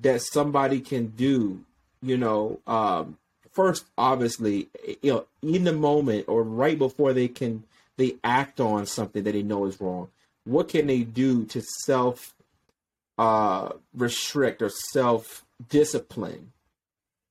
that 0.00 0.20
somebody 0.20 0.80
can 0.80 1.06
do, 1.06 1.64
you 2.02 2.18
know, 2.18 2.60
um, 2.66 3.16
first 3.52 3.86
obviously, 3.96 4.68
you 5.00 5.12
know, 5.12 5.26
in 5.42 5.64
the 5.64 5.72
moment 5.72 6.26
or 6.28 6.42
right 6.42 6.78
before 6.78 7.12
they 7.12 7.28
can 7.28 7.64
they 7.96 8.16
act 8.22 8.60
on 8.60 8.84
something 8.84 9.22
that 9.22 9.32
they 9.32 9.42
know 9.42 9.64
is 9.64 9.80
wrong. 9.80 10.08
What 10.44 10.68
can 10.68 10.88
they 10.88 11.02
do 11.02 11.44
to 11.46 11.62
self 11.84 12.34
uh, 13.16 13.70
restrict 13.94 14.60
or 14.60 14.70
self 14.70 15.44
discipline 15.68 16.52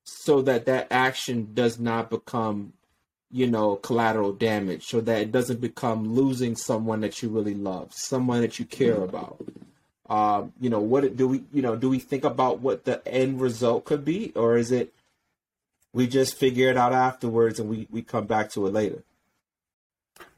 so 0.06 0.41
that 0.41 0.65
that 0.65 0.88
action 0.91 1.50
does 1.53 1.79
not 1.79 2.10
become 2.10 2.74
you 3.31 3.48
know, 3.48 3.75
collateral 3.75 4.31
damage 4.31 4.86
so 4.86 5.01
that 5.01 5.22
it 5.22 5.31
doesn't 5.31 5.60
become 5.60 6.13
losing 6.13 6.55
someone 6.55 7.01
that 7.01 7.22
you 7.22 7.29
really 7.29 7.55
love, 7.55 7.91
someone 7.93 8.41
that 8.41 8.57
you 8.60 8.65
care 8.65 8.96
about. 8.96 9.46
Um, 10.10 10.53
you 10.62 10.69
know, 10.69 10.79
what 10.79 11.17
do 11.17 11.27
we, 11.27 11.43
you 11.51 11.62
know, 11.62 11.75
do 11.75 11.89
we 11.89 12.00
think 12.00 12.24
about 12.24 12.60
what 12.60 12.86
the 12.86 13.05
end 13.05 13.41
result 13.41 13.84
could 13.84 14.05
be, 14.05 14.31
or 14.36 14.55
is 14.55 14.72
it 14.72 14.93
we 15.93 16.07
just 16.07 16.38
figure 16.38 16.69
it 16.69 16.77
out 16.77 16.93
afterwards 16.93 17.60
and 17.60 17.69
we 17.69 17.88
we 17.91 18.01
come 18.01 18.25
back 18.25 18.50
to 18.51 18.65
it 18.67 18.74
later? 18.74 19.03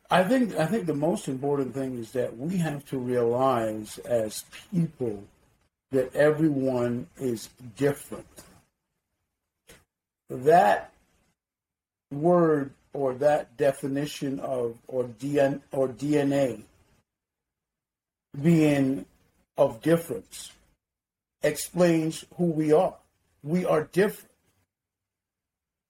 I 0.10 0.24
think 0.24 0.56
I 0.56 0.66
think 0.66 0.88
the 0.88 0.96
most 0.96 1.28
important 1.28 1.76
thing 1.76 2.00
is 2.00 2.12
that 2.14 2.36
we 2.36 2.58
have 2.58 2.84
to 2.88 2.98
realize 2.98 4.00
as 4.00 4.44
people 4.72 5.24
that 5.92 6.16
everyone 6.16 7.08
is 7.20 7.50
different. 7.78 8.26
That 10.30 10.92
word 12.12 12.72
or 12.94 13.14
that 13.16 13.58
definition 13.58 14.40
of 14.40 14.78
or 14.88 15.06
DNA 15.06 15.62
or 15.72 15.88
DNA 15.88 16.64
being 18.42 19.06
of 19.58 19.82
difference 19.82 20.52
explains 21.44 22.26
who 22.38 22.46
we 22.46 22.72
are. 22.72 22.96
We 23.44 23.66
are 23.66 23.84
different. 23.84 24.32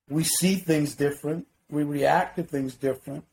We 0.10 0.24
see 0.24 0.56
things 0.56 0.96
different. 0.96 1.48
We 1.70 1.84
react 1.84 2.36
to 2.38 2.44
things 2.44 2.76
different. 2.76 3.26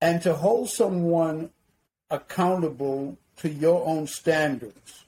And 0.00 0.22
to 0.22 0.34
hold 0.34 0.70
someone 0.70 1.50
accountable 2.10 3.18
to 3.38 3.50
your 3.50 3.86
own 3.86 4.06
standards 4.06 5.04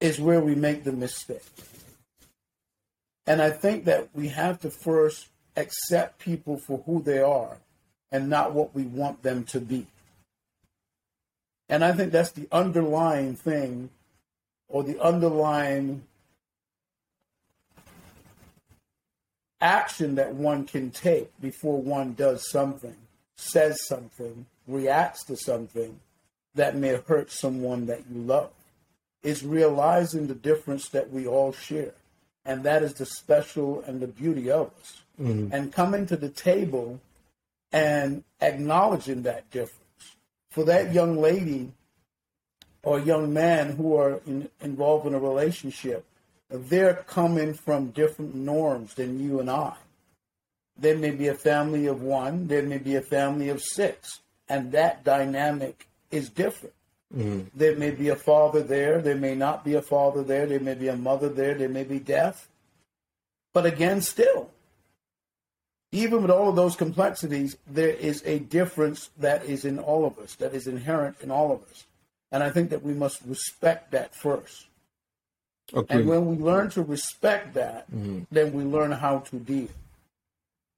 is 0.00 0.18
where 0.18 0.40
we 0.40 0.54
make 0.54 0.84
the 0.84 0.92
mistake. 0.92 1.42
And 3.26 3.40
I 3.40 3.50
think 3.50 3.84
that 3.84 4.08
we 4.14 4.28
have 4.28 4.60
to 4.60 4.70
first 4.70 5.28
accept 5.56 6.18
people 6.18 6.58
for 6.58 6.82
who 6.86 7.02
they 7.02 7.20
are 7.20 7.58
and 8.10 8.28
not 8.28 8.52
what 8.52 8.74
we 8.74 8.82
want 8.82 9.22
them 9.22 9.44
to 9.44 9.60
be. 9.60 9.86
And 11.68 11.84
I 11.84 11.92
think 11.92 12.12
that's 12.12 12.32
the 12.32 12.48
underlying 12.52 13.34
thing 13.34 13.90
or 14.68 14.82
the 14.82 15.00
underlying 15.00 16.02
action 19.60 20.16
that 20.16 20.34
one 20.34 20.66
can 20.66 20.90
take 20.90 21.30
before 21.40 21.80
one 21.80 22.14
does 22.14 22.50
something, 22.50 22.96
says 23.36 23.86
something, 23.86 24.44
reacts 24.66 25.24
to 25.24 25.36
something 25.36 26.00
that 26.54 26.76
may 26.76 26.96
hurt 27.06 27.30
someone 27.30 27.86
that 27.86 28.02
you 28.10 28.20
love. 28.20 28.50
Is 29.22 29.44
realizing 29.44 30.26
the 30.26 30.34
difference 30.34 30.88
that 30.88 31.12
we 31.12 31.28
all 31.28 31.52
share. 31.52 31.94
And 32.44 32.64
that 32.64 32.82
is 32.82 32.94
the 32.94 33.06
special 33.06 33.82
and 33.86 34.00
the 34.00 34.08
beauty 34.08 34.50
of 34.50 34.72
us. 34.80 35.01
Mm-hmm. 35.20 35.52
And 35.52 35.72
coming 35.72 36.06
to 36.06 36.16
the 36.16 36.28
table 36.28 37.00
and 37.72 38.24
acknowledging 38.40 39.22
that 39.22 39.50
difference. 39.50 39.78
For 40.50 40.64
that 40.64 40.92
young 40.92 41.16
lady 41.16 41.72
or 42.82 42.98
young 42.98 43.32
man 43.32 43.76
who 43.76 43.96
are 43.96 44.20
in, 44.26 44.48
involved 44.60 45.06
in 45.06 45.14
a 45.14 45.18
relationship, 45.18 46.04
they're 46.50 47.04
coming 47.06 47.54
from 47.54 47.90
different 47.90 48.34
norms 48.34 48.94
than 48.94 49.18
you 49.18 49.40
and 49.40 49.50
I. 49.50 49.74
There 50.78 50.96
may 50.96 51.10
be 51.10 51.28
a 51.28 51.34
family 51.34 51.86
of 51.86 52.02
one, 52.02 52.48
there 52.48 52.62
may 52.62 52.78
be 52.78 52.96
a 52.96 53.00
family 53.00 53.48
of 53.48 53.62
six, 53.62 54.20
and 54.48 54.72
that 54.72 55.04
dynamic 55.04 55.88
is 56.10 56.28
different. 56.28 56.74
Mm-hmm. 57.16 57.48
There 57.54 57.76
may 57.76 57.90
be 57.90 58.08
a 58.08 58.16
father 58.16 58.62
there, 58.62 59.00
there 59.00 59.16
may 59.16 59.34
not 59.34 59.64
be 59.64 59.74
a 59.74 59.82
father 59.82 60.22
there, 60.22 60.46
there 60.46 60.60
may 60.60 60.74
be 60.74 60.88
a 60.88 60.96
mother 60.96 61.28
there, 61.28 61.54
there 61.54 61.68
may 61.68 61.84
be 61.84 61.98
death. 61.98 62.48
But 63.52 63.66
again, 63.66 64.00
still, 64.00 64.50
even 65.92 66.22
with 66.22 66.30
all 66.30 66.48
of 66.48 66.56
those 66.56 66.74
complexities, 66.74 67.56
there 67.66 67.90
is 67.90 68.22
a 68.24 68.38
difference 68.38 69.10
that 69.18 69.44
is 69.44 69.64
in 69.64 69.78
all 69.78 70.06
of 70.06 70.18
us, 70.18 70.34
that 70.36 70.54
is 70.54 70.66
inherent 70.66 71.16
in 71.20 71.30
all 71.30 71.52
of 71.52 71.62
us. 71.70 71.84
And 72.32 72.42
I 72.42 72.50
think 72.50 72.70
that 72.70 72.82
we 72.82 72.94
must 72.94 73.20
respect 73.26 73.90
that 73.92 74.14
first. 74.14 74.66
Okay. 75.74 75.94
And 75.94 76.08
when 76.08 76.26
we 76.26 76.42
learn 76.42 76.70
to 76.70 76.82
respect 76.82 77.54
that, 77.54 77.90
mm-hmm. 77.90 78.22
then 78.30 78.52
we 78.52 78.64
learn 78.64 78.90
how 78.92 79.18
to 79.18 79.36
deal. 79.36 79.68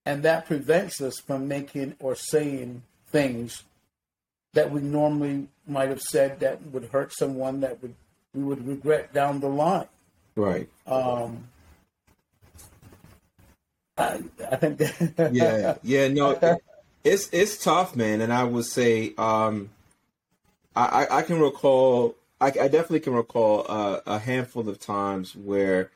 And 0.04 0.22
that 0.24 0.46
prevents 0.46 1.00
us 1.00 1.18
from 1.20 1.48
making 1.48 1.94
or 2.00 2.14
saying 2.14 2.82
things 3.08 3.62
that 4.52 4.70
we 4.70 4.80
normally 4.80 5.48
might 5.66 5.88
have 5.88 6.02
said 6.02 6.40
that 6.40 6.60
would 6.72 6.86
hurt 6.86 7.12
someone 7.12 7.60
that 7.60 7.80
would 7.80 7.94
we 8.34 8.42
would 8.42 8.66
regret 8.66 9.12
down 9.14 9.38
the 9.38 9.48
line. 9.48 9.86
Right. 10.34 10.68
Um, 10.86 11.48
I, 13.96 14.20
I 14.50 14.56
think 14.56 14.78
that 14.78 15.30
yeah, 15.32 15.76
yeah, 15.82 16.08
no, 16.08 16.30
it, 16.30 16.62
it's 17.04 17.28
it's 17.32 17.62
tough, 17.62 17.94
man. 17.94 18.20
And 18.20 18.32
I 18.32 18.44
would 18.44 18.64
say, 18.64 19.14
um, 19.18 19.70
I, 20.74 21.06
I 21.10 21.22
can 21.22 21.38
recall 21.38 22.16
I, 22.40 22.48
I 22.48 22.68
definitely 22.68 23.00
can 23.00 23.14
recall 23.14 23.64
uh, 23.68 24.00
a 24.06 24.18
handful 24.18 24.68
of 24.68 24.78
times 24.78 25.34
where 25.34 25.90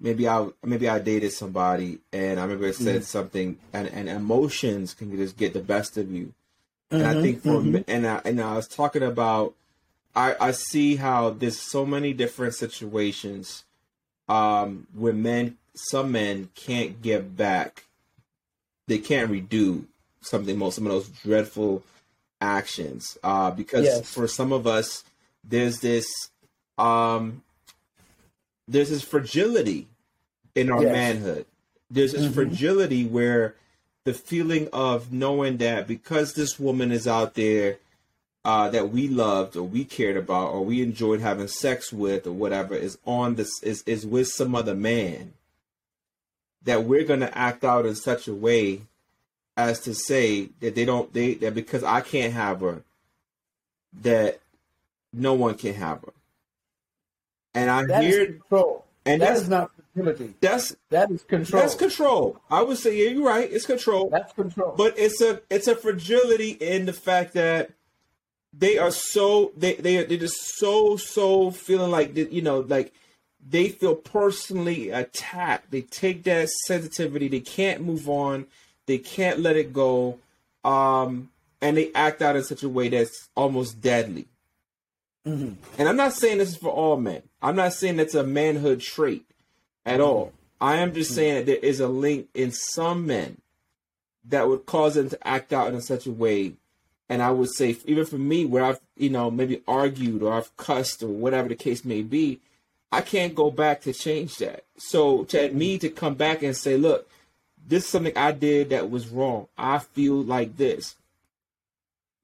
maybe 0.00 0.28
I 0.28 0.48
maybe 0.64 0.88
I 0.88 0.98
dated 0.98 1.32
somebody 1.32 1.98
and 2.12 2.40
I 2.40 2.42
remember 2.42 2.66
it 2.66 2.76
said 2.76 2.96
mm-hmm. 2.96 3.04
something 3.04 3.58
and, 3.72 3.86
and 3.88 4.08
emotions 4.08 4.94
can 4.94 5.14
just 5.16 5.36
get 5.36 5.52
the 5.52 5.60
best 5.60 5.96
of 5.96 6.10
you. 6.10 6.32
And 6.90 7.02
mm-hmm, 7.02 7.18
I 7.18 7.22
think 7.22 7.42
for 7.42 7.60
mm-hmm. 7.60 7.88
and 7.88 8.06
I 8.06 8.20
and 8.24 8.40
I 8.40 8.56
was 8.56 8.68
talking 8.68 9.02
about 9.02 9.54
I, 10.14 10.34
I 10.40 10.50
see 10.52 10.96
how 10.96 11.30
there's 11.30 11.60
so 11.60 11.84
many 11.84 12.12
different 12.12 12.54
situations 12.54 13.64
um 14.28 14.86
where 14.94 15.12
men 15.12 15.56
some 15.76 16.12
men 16.12 16.48
can't 16.54 17.02
get 17.02 17.36
back 17.36 17.84
they 18.86 18.98
can't 18.98 19.30
redo 19.30 19.84
something 20.20 20.58
most 20.58 20.76
some 20.76 20.86
of 20.86 20.92
those 20.92 21.08
dreadful 21.08 21.82
actions 22.40 23.16
uh 23.22 23.50
because 23.50 23.84
yes. 23.84 24.10
for 24.10 24.26
some 24.26 24.52
of 24.52 24.66
us 24.66 25.04
there's 25.44 25.80
this 25.80 26.06
um 26.78 27.42
there's 28.68 28.90
this 28.90 29.02
fragility 29.02 29.86
in 30.54 30.70
our 30.70 30.82
yes. 30.82 30.92
manhood. 30.92 31.46
There's 31.90 32.12
this 32.12 32.24
mm-hmm. 32.24 32.34
fragility 32.34 33.04
where 33.04 33.54
the 34.04 34.14
feeling 34.14 34.68
of 34.72 35.12
knowing 35.12 35.58
that 35.58 35.86
because 35.86 36.34
this 36.34 36.58
woman 36.58 36.90
is 36.90 37.06
out 37.06 37.34
there 37.34 37.78
uh, 38.44 38.68
that 38.70 38.90
we 38.90 39.08
loved 39.08 39.56
or 39.56 39.64
we 39.64 39.84
cared 39.84 40.16
about 40.16 40.48
or 40.48 40.64
we 40.64 40.82
enjoyed 40.82 41.20
having 41.20 41.48
sex 41.48 41.92
with 41.92 42.26
or 42.26 42.32
whatever 42.32 42.74
is 42.74 42.98
on 43.04 43.34
this 43.34 43.50
is, 43.62 43.82
is 43.86 44.06
with 44.06 44.28
some 44.28 44.54
other 44.54 44.74
man 44.74 45.32
that 46.66 46.84
we're 46.84 47.04
going 47.04 47.20
to 47.20 47.36
act 47.38 47.64
out 47.64 47.86
in 47.86 47.94
such 47.94 48.28
a 48.28 48.34
way 48.34 48.82
as 49.56 49.80
to 49.80 49.94
say 49.94 50.50
that 50.60 50.74
they 50.74 50.84
don't 50.84 51.12
they 51.14 51.34
that 51.34 51.54
because 51.54 51.82
I 51.82 52.02
can't 52.02 52.34
have 52.34 52.60
her 52.60 52.82
that 54.02 54.40
no 55.12 55.34
one 55.34 55.54
can 55.54 55.74
have 55.74 56.02
her. 56.02 56.12
And 57.54 57.70
I 57.70 57.86
that 57.86 58.02
hear 58.04 58.26
control. 58.26 58.84
And 59.06 59.22
that 59.22 59.36
is 59.36 59.48
not 59.48 59.70
fragility. 59.94 60.34
That's 60.40 60.76
that 60.90 61.10
is 61.10 61.22
control. 61.22 61.62
That's 61.62 61.74
control. 61.74 62.40
I 62.50 62.62
would 62.62 62.76
say, 62.76 62.96
yeah, 63.02 63.10
you're 63.10 63.24
right. 63.24 63.50
It's 63.50 63.64
control. 63.64 64.10
That's 64.10 64.32
control. 64.32 64.74
But 64.76 64.98
it's 64.98 65.22
a 65.22 65.40
it's 65.48 65.68
a 65.68 65.76
fragility 65.76 66.50
in 66.50 66.84
the 66.86 66.92
fact 66.92 67.32
that 67.34 67.70
they 68.52 68.78
are 68.78 68.90
so 68.90 69.52
they 69.56 69.74
they 69.74 70.04
they're 70.04 70.18
just 70.18 70.58
so 70.58 70.96
so 70.96 71.50
feeling 71.50 71.90
like 71.90 72.16
you 72.16 72.42
know 72.42 72.60
like 72.60 72.92
they 73.48 73.68
feel 73.68 73.94
personally 73.94 74.90
attacked. 74.90 75.70
They 75.70 75.82
take 75.82 76.24
that 76.24 76.48
sensitivity. 76.48 77.28
They 77.28 77.40
can't 77.40 77.82
move 77.82 78.08
on. 78.08 78.46
They 78.86 78.98
can't 78.98 79.40
let 79.40 79.56
it 79.56 79.72
go. 79.72 80.18
Um, 80.64 81.30
and 81.60 81.76
they 81.76 81.92
act 81.94 82.22
out 82.22 82.36
in 82.36 82.42
such 82.42 82.62
a 82.62 82.68
way 82.68 82.88
that's 82.88 83.28
almost 83.36 83.80
deadly. 83.80 84.26
Mm-hmm. 85.26 85.54
And 85.78 85.88
I'm 85.88 85.96
not 85.96 86.12
saying 86.12 86.38
this 86.38 86.50
is 86.50 86.56
for 86.56 86.70
all 86.70 86.96
men. 86.96 87.22
I'm 87.42 87.56
not 87.56 87.72
saying 87.72 87.96
that's 87.96 88.14
a 88.14 88.24
manhood 88.24 88.80
trait 88.80 89.24
at 89.84 90.00
all. 90.00 90.32
I 90.60 90.76
am 90.76 90.94
just 90.94 91.10
mm-hmm. 91.10 91.16
saying 91.16 91.34
that 91.34 91.46
there 91.46 91.56
is 91.56 91.80
a 91.80 91.88
link 91.88 92.28
in 92.34 92.50
some 92.50 93.06
men 93.06 93.40
that 94.24 94.48
would 94.48 94.66
cause 94.66 94.94
them 94.94 95.08
to 95.10 95.28
act 95.28 95.52
out 95.52 95.72
in 95.72 95.80
such 95.80 96.06
a 96.06 96.12
way. 96.12 96.54
And 97.08 97.22
I 97.22 97.30
would 97.30 97.50
say, 97.50 97.76
even 97.84 98.04
for 98.04 98.18
me, 98.18 98.44
where 98.44 98.64
I've, 98.64 98.80
you 98.96 99.10
know, 99.10 99.30
maybe 99.30 99.62
argued 99.68 100.22
or 100.22 100.32
I've 100.32 100.56
cussed 100.56 101.02
or 101.04 101.08
whatever 101.08 101.48
the 101.48 101.54
case 101.54 101.84
may 101.84 102.02
be, 102.02 102.40
I 102.96 103.02
can't 103.02 103.34
go 103.34 103.50
back 103.50 103.82
to 103.82 103.92
change 103.92 104.38
that. 104.38 104.64
So 104.78 105.24
to 105.24 105.50
me 105.50 105.78
to 105.80 105.90
come 105.90 106.14
back 106.14 106.42
and 106.42 106.56
say, 106.56 106.78
look, 106.78 107.06
this 107.68 107.84
is 107.84 107.90
something 107.90 108.16
I 108.16 108.32
did 108.32 108.70
that 108.70 108.90
was 108.90 109.08
wrong. 109.08 109.48
I 109.58 109.80
feel 109.80 110.14
like 110.14 110.56
this. 110.56 110.94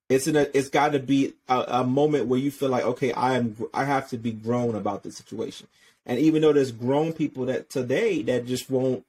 It's 0.09 0.27
in 0.27 0.35
a. 0.35 0.47
It's 0.55 0.71
got 0.71 0.93
to 0.93 0.99
be 0.99 1.35
a, 1.47 1.65
a, 1.69 1.85
moment 1.85 2.27
where 2.27 2.41
you 2.41 2.51
feel 2.51 2.71
like, 2.71 2.85
okay, 2.85 3.13
I 3.13 3.35
am. 3.35 3.55
I 3.75 3.85
have 3.85 4.09
to 4.11 4.17
be 4.17 4.33
grown 4.33 4.75
about 4.75 5.03
this 5.03 5.15
situation. 5.15 5.67
And 6.07 6.19
even 6.19 6.41
though 6.41 6.55
there's 6.55 6.73
grown 6.73 7.13
people 7.13 7.45
that 7.47 7.69
today 7.69 8.23
that 8.23 8.47
just 8.47 8.71
won't 8.71 9.05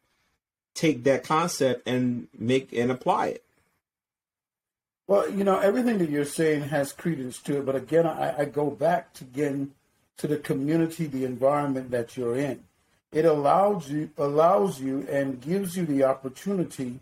take 0.73 1.05
that 1.05 1.23
concept 1.23 1.87
and 1.87 2.27
make 2.37 2.73
and 2.73 2.91
apply 2.91 3.27
it. 3.27 3.43
Well, 5.07 5.29
you 5.29 5.45
know, 5.45 5.59
everything 5.59 5.97
that 5.99 6.09
you're 6.09 6.25
saying 6.25 6.63
has 6.63 6.91
credence 6.91 7.37
to 7.43 7.59
it, 7.59 7.65
but 7.65 7.75
again, 7.75 8.05
I, 8.05 8.41
I 8.41 8.45
go 8.45 8.69
back 8.69 9.13
to 9.13 9.23
again 9.23 9.71
to 10.17 10.27
the 10.27 10.37
community, 10.37 11.07
the 11.07 11.25
environment 11.25 11.91
that 11.91 12.15
you're 12.17 12.35
in. 12.35 12.63
It 13.11 13.25
allows 13.25 13.89
you 13.89 14.09
allows 14.17 14.81
you 14.81 15.07
and 15.09 15.39
gives 15.39 15.77
you 15.77 15.85
the 15.85 16.03
opportunity 16.03 16.99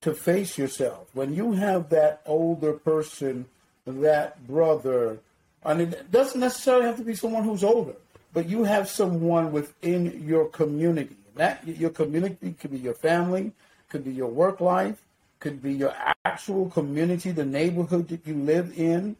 to 0.00 0.14
face 0.14 0.56
yourself. 0.56 1.08
When 1.12 1.34
you 1.34 1.52
have 1.52 1.90
that 1.90 2.22
older 2.24 2.72
person, 2.72 3.46
that 3.84 4.46
brother, 4.46 5.18
I 5.64 5.74
mean, 5.74 5.92
it 5.92 6.10
doesn't 6.10 6.40
necessarily 6.40 6.86
have 6.86 6.96
to 6.96 7.02
be 7.02 7.14
someone 7.14 7.44
who's 7.44 7.64
older, 7.64 7.94
but 8.32 8.48
you 8.48 8.64
have 8.64 8.88
someone 8.88 9.52
within 9.52 10.26
your 10.26 10.46
community. 10.46 11.16
That 11.36 11.66
your 11.66 11.90
community 11.90 12.54
could 12.58 12.70
be 12.70 12.78
your 12.78 12.94
family, 12.94 13.52
could 13.88 14.04
be 14.04 14.12
your 14.12 14.28
work 14.28 14.60
life, 14.60 15.02
could 15.40 15.62
be 15.62 15.72
your 15.72 15.94
actual 16.24 16.70
community, 16.70 17.30
the 17.30 17.44
neighborhood 17.44 18.08
that 18.08 18.26
you 18.26 18.34
live 18.34 18.78
in. 18.78 19.16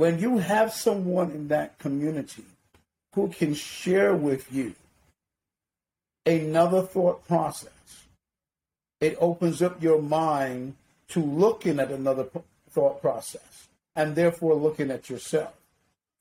When 0.00 0.18
you 0.18 0.38
have 0.38 0.72
someone 0.72 1.30
in 1.30 1.48
that 1.48 1.78
community 1.78 2.46
who 3.14 3.28
can 3.28 3.52
share 3.52 4.14
with 4.14 4.50
you 4.50 4.74
another 6.24 6.80
thought 6.80 7.28
process, 7.28 8.06
it 9.02 9.18
opens 9.20 9.60
up 9.60 9.82
your 9.82 10.00
mind 10.00 10.76
to 11.08 11.20
looking 11.20 11.78
at 11.78 11.90
another 11.90 12.28
thought 12.70 13.02
process 13.02 13.68
and 13.94 14.16
therefore 14.16 14.54
looking 14.54 14.90
at 14.90 15.10
yourself. 15.10 15.52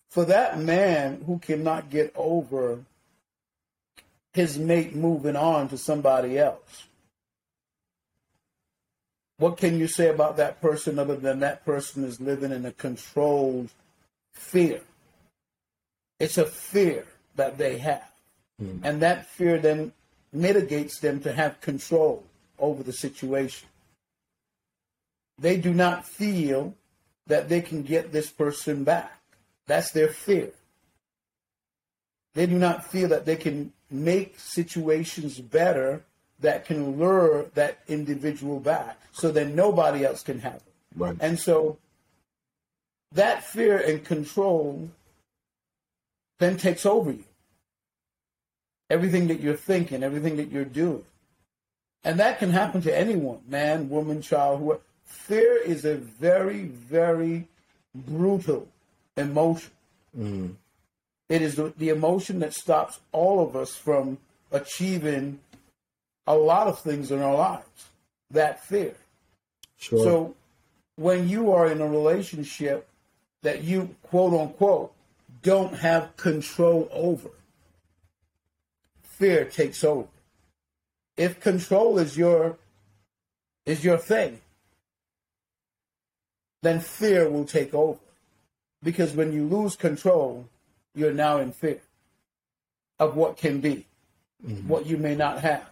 For 0.10 0.26
that 0.26 0.60
man 0.60 1.24
who 1.26 1.40
cannot 1.40 1.90
get 1.90 2.12
over 2.18 2.80
his 4.34 4.58
mate 4.58 4.94
moving 4.94 5.38
on 5.38 5.70
to 5.70 5.78
somebody 5.78 6.38
else, 6.38 6.89
what 9.40 9.58
can 9.58 9.80
you 9.80 9.88
say 9.88 10.10
about 10.10 10.38
that 10.38 10.62
person 10.62 11.00
other 11.00 11.16
than 11.16 11.40
that 11.40 11.66
person 11.66 12.04
is 12.04 12.20
living 12.20 12.52
in 12.52 12.66
a 12.66 12.74
controlled 12.74 13.70
fear? 14.34 14.82
It's 16.20 16.38
a 16.38 16.46
fear 16.46 17.06
that 17.38 17.58
they 17.58 17.78
have. 17.78 18.12
Mm. 18.62 18.82
And 18.84 19.02
that 19.02 19.28
fear 19.28 19.58
then 19.58 19.94
mitigates 20.34 21.00
them 21.00 21.22
to 21.22 21.32
have 21.32 21.62
control 21.62 22.26
over 22.60 22.84
the 22.84 22.92
situation. 22.92 23.70
They 25.40 25.56
do 25.56 25.74
not 25.74 26.06
feel 26.06 26.76
that 27.28 27.48
they 27.48 27.62
can 27.62 27.84
get 27.84 28.12
this 28.12 28.30
person 28.30 28.84
back. 28.84 29.22
That's 29.68 29.92
their 29.92 30.10
fear. 30.10 30.52
They 32.34 32.46
do 32.46 32.58
not 32.58 32.86
feel 32.92 33.08
that 33.10 33.26
they 33.26 33.38
can 33.38 33.72
make 33.90 34.38
situations 34.38 35.40
better 35.40 36.04
that 36.42 36.66
can 36.66 36.98
lure 36.98 37.46
that 37.56 37.80
individual 37.88 38.60
back 38.60 39.00
so 39.12 39.32
that 39.32 39.48
nobody 39.48 40.06
else 40.06 40.24
can 40.24 40.40
have 40.40 40.56
it. 40.56 40.74
Right. 40.96 41.16
And 41.20 41.40
so 41.40 41.78
that 43.14 43.44
fear 43.44 43.78
and 43.78 44.04
control 44.04 44.90
then 46.40 46.58
takes 46.58 46.86
over 46.86 47.12
you. 47.12 47.24
Everything 48.90 49.28
that 49.28 49.40
you're 49.40 49.56
thinking, 49.56 50.04
everything 50.04 50.38
that 50.38 50.52
you're 50.52 50.66
doing. 50.66 51.04
And 52.04 52.20
that 52.20 52.40
can 52.40 52.52
happen 52.52 52.82
to 52.84 52.98
anyone, 52.98 53.40
man, 53.48 53.90
woman, 53.90 54.22
child, 54.22 54.60
whoever. 54.60 54.82
Fear 55.06 55.58
is 55.64 55.86
a 55.86 55.96
very, 55.96 56.64
very 56.64 57.48
brutal 57.94 58.68
emotion. 59.18 59.72
Mm. 60.18 60.56
It 61.28 61.42
is 61.42 61.56
the, 61.56 61.74
the 61.78 61.90
emotion 61.90 62.40
that 62.40 62.54
stops 62.54 63.00
all 63.12 63.46
of 63.46 63.56
us 63.56 63.76
from 63.76 64.18
achieving 64.52 65.40
a 66.28 66.36
lot 66.36 66.68
of 66.68 66.80
things 66.80 67.12
in 67.12 67.20
our 67.22 67.36
lives. 67.36 67.66
That 68.32 68.64
fear. 68.64 68.96
Sure. 69.78 70.04
So 70.04 70.36
when 70.96 71.28
you 71.30 71.52
are 71.52 71.72
in 71.72 71.82
a 71.82 71.88
relationship 71.88 72.88
that 73.42 73.64
you 73.64 73.96
quote 74.04 74.40
unquote 74.40 74.94
don't 75.42 75.74
have 75.76 76.16
control 76.18 76.90
over, 76.92 77.30
fear 79.02 79.46
takes 79.46 79.84
over. 79.84 80.08
If 81.18 81.40
control 81.40 81.98
is 81.98 82.18
your 82.18 82.58
is 83.66 83.84
your 83.84 83.98
thing, 83.98 84.42
then 86.62 86.80
fear 86.80 87.30
will 87.30 87.46
take 87.46 87.74
over. 87.74 88.00
Because 88.84 89.14
when 89.14 89.34
you 89.34 89.46
lose 89.46 89.76
control, 89.76 90.48
you're 90.96 91.14
now 91.14 91.38
in 91.38 91.52
fear 91.52 91.82
of 93.00 93.16
what 93.16 93.38
can 93.38 93.60
be, 93.60 93.86
mm-hmm. 94.46 94.68
what 94.68 94.86
you 94.86 94.98
may 94.98 95.16
not 95.16 95.40
have 95.42 95.69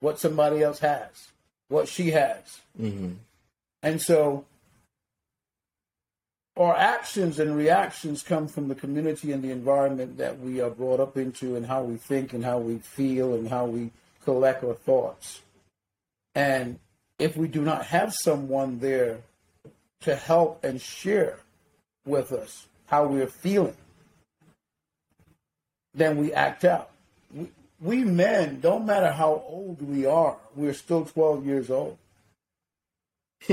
what 0.00 0.18
somebody 0.18 0.62
else 0.62 0.78
has, 0.80 1.30
what 1.68 1.88
she 1.88 2.10
has. 2.10 2.60
Mm-hmm. 2.80 3.12
And 3.82 4.00
so 4.00 4.44
our 6.56 6.76
actions 6.76 7.38
and 7.38 7.56
reactions 7.56 8.22
come 8.22 8.48
from 8.48 8.68
the 8.68 8.74
community 8.74 9.32
and 9.32 9.42
the 9.42 9.50
environment 9.50 10.16
that 10.18 10.40
we 10.40 10.60
are 10.60 10.70
brought 10.70 11.00
up 11.00 11.16
into 11.16 11.56
and 11.56 11.66
how 11.66 11.82
we 11.82 11.96
think 11.96 12.32
and 12.32 12.44
how 12.44 12.58
we 12.58 12.78
feel 12.78 13.34
and 13.34 13.48
how 13.48 13.66
we 13.66 13.90
collect 14.24 14.64
our 14.64 14.74
thoughts. 14.74 15.42
And 16.34 16.78
if 17.18 17.36
we 17.36 17.48
do 17.48 17.62
not 17.62 17.86
have 17.86 18.14
someone 18.14 18.78
there 18.78 19.18
to 20.00 20.16
help 20.16 20.64
and 20.64 20.80
share 20.80 21.38
with 22.04 22.32
us 22.32 22.66
how 22.86 23.06
we're 23.06 23.26
feeling, 23.26 23.76
then 25.94 26.16
we 26.16 26.32
act 26.32 26.64
out 26.64 26.90
we 27.80 28.04
men, 28.04 28.60
don't 28.60 28.86
matter 28.86 29.10
how 29.12 29.44
old 29.46 29.82
we 29.82 30.06
are, 30.06 30.36
we're 30.54 30.72
still 30.72 31.04
12 31.04 31.46
years 31.46 31.70
old. 31.70 31.98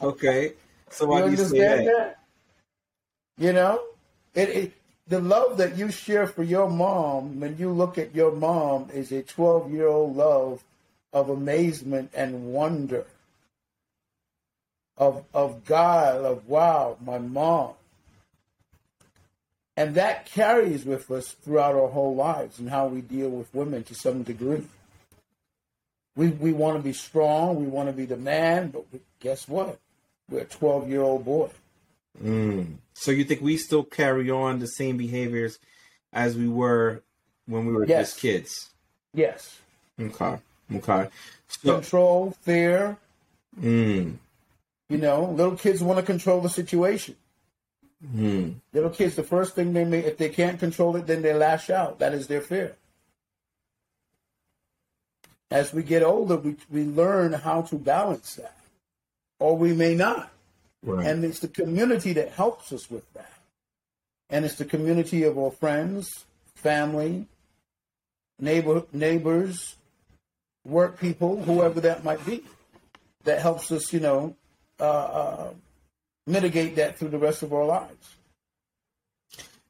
okay. 0.00 0.52
So 0.90 1.06
why 1.06 1.24
you 1.24 1.24
do 1.24 1.30
you 1.30 1.36
say 1.36 1.58
that? 1.58 1.84
that? 1.84 2.18
You 3.38 3.52
know, 3.52 3.82
it, 4.34 4.48
it, 4.48 4.72
the 5.08 5.20
love 5.20 5.56
that 5.58 5.76
you 5.76 5.90
share 5.90 6.26
for 6.26 6.42
your 6.42 6.70
mom 6.70 7.40
when 7.40 7.58
you 7.58 7.70
look 7.70 7.98
at 7.98 8.14
your 8.14 8.32
mom 8.32 8.88
is 8.92 9.10
a 9.12 9.22
12 9.22 9.72
year 9.72 9.88
old 9.88 10.16
love 10.16 10.62
of 11.12 11.28
amazement 11.28 12.10
and 12.14 12.52
wonder 12.52 13.04
of 14.96 15.24
of 15.34 15.64
God 15.64 16.24
of 16.24 16.48
wow 16.48 16.96
my 17.04 17.18
mom 17.18 17.72
and 19.76 19.94
that 19.94 20.26
carries 20.26 20.84
with 20.84 21.10
us 21.10 21.28
throughout 21.28 21.74
our 21.74 21.88
whole 21.88 22.14
lives 22.14 22.58
and 22.58 22.68
how 22.68 22.86
we 22.86 23.00
deal 23.00 23.30
with 23.30 23.54
women 23.54 23.82
to 23.84 23.94
some 23.94 24.22
degree. 24.22 24.64
We, 26.14 26.28
we 26.28 26.52
want 26.52 26.76
to 26.76 26.82
be 26.82 26.92
strong, 26.92 27.56
we 27.56 27.66
want 27.66 27.88
to 27.88 27.92
be 27.94 28.04
the 28.04 28.18
man, 28.18 28.68
but 28.68 28.84
we, 28.92 29.00
guess 29.20 29.48
what? 29.48 29.78
We're 30.28 30.40
a 30.40 30.44
12 30.44 30.90
year 30.90 31.02
old 31.02 31.24
boy. 31.24 31.50
Mm. 32.22 32.74
So 32.92 33.10
you 33.10 33.24
think 33.24 33.40
we 33.40 33.56
still 33.56 33.84
carry 33.84 34.30
on 34.30 34.58
the 34.58 34.66
same 34.66 34.98
behaviors 34.98 35.58
as 36.12 36.36
we 36.36 36.48
were 36.48 37.02
when 37.46 37.66
we 37.66 37.72
were 37.72 37.86
yes. 37.86 38.10
just 38.10 38.20
kids? 38.20 38.70
Yes. 39.14 39.58
Okay. 39.98 40.38
Okay. 40.74 41.08
So, 41.48 41.74
control, 41.74 42.36
fear. 42.42 42.96
Mm. 43.60 44.16
You 44.88 44.98
know, 44.98 45.24
little 45.24 45.56
kids 45.56 45.82
want 45.82 45.98
to 45.98 46.04
control 46.04 46.40
the 46.40 46.48
situation. 46.48 47.16
Hmm. 48.10 48.52
Little 48.72 48.90
kids, 48.90 49.14
the 49.14 49.22
first 49.22 49.54
thing 49.54 49.72
they 49.72 49.84
may, 49.84 50.00
if 50.00 50.18
they 50.18 50.28
can't 50.28 50.58
control 50.58 50.96
it, 50.96 51.06
then 51.06 51.22
they 51.22 51.32
lash 51.32 51.70
out. 51.70 52.00
That 52.00 52.14
is 52.14 52.26
their 52.26 52.40
fear. 52.40 52.74
As 55.50 55.72
we 55.72 55.82
get 55.82 56.02
older, 56.02 56.36
we, 56.36 56.56
we 56.70 56.84
learn 56.84 57.32
how 57.32 57.62
to 57.62 57.76
balance 57.76 58.34
that, 58.36 58.56
or 59.38 59.56
we 59.56 59.72
may 59.72 59.94
not. 59.94 60.30
Right. 60.82 61.06
And 61.06 61.24
it's 61.24 61.38
the 61.38 61.48
community 61.48 62.12
that 62.14 62.30
helps 62.30 62.72
us 62.72 62.90
with 62.90 63.10
that. 63.14 63.30
And 64.30 64.44
it's 64.44 64.56
the 64.56 64.64
community 64.64 65.22
of 65.22 65.38
our 65.38 65.50
friends, 65.50 66.24
family, 66.56 67.26
neighbor, 68.40 68.82
neighbors, 68.92 69.76
work 70.64 70.98
people, 70.98 71.42
whoever 71.42 71.80
that 71.82 72.02
might 72.02 72.24
be, 72.24 72.42
that 73.24 73.40
helps 73.40 73.70
us, 73.70 73.92
you 73.92 74.00
know, 74.00 74.34
uh, 74.80 74.84
uh, 74.84 75.50
mitigate 76.26 76.76
that 76.76 76.98
through 76.98 77.08
the 77.08 77.18
rest 77.18 77.42
of 77.42 77.52
our 77.52 77.64
lives. 77.64 78.16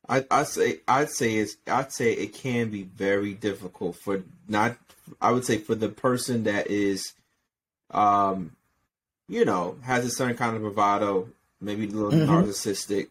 I 0.09 0.25
I 0.31 0.45
say 0.45 0.81
I'd 0.89 1.11
say 1.11 1.37
it's 1.37 1.57
I'd 1.67 1.93
say 1.93 2.13
it 2.13 2.35
can 2.35 2.71
be 2.71 2.83
very 2.83 3.35
difficult 3.35 3.97
for 3.97 4.23
not 4.49 4.77
I 5.21 5.31
would 5.31 5.45
say 5.45 5.59
for 5.59 5.75
the 5.75 5.89
person 5.89 6.45
that 6.45 6.69
is 6.69 7.13
um 7.91 8.53
you 9.29 9.45
know 9.45 9.77
has 9.83 10.05
a 10.05 10.11
certain 10.11 10.37
kind 10.37 10.57
of 10.57 10.63
bravado 10.63 11.29
maybe 11.61 11.87
a 11.87 11.91
little 11.91 12.11
mm-hmm. 12.11 12.31
narcissistic 12.31 13.09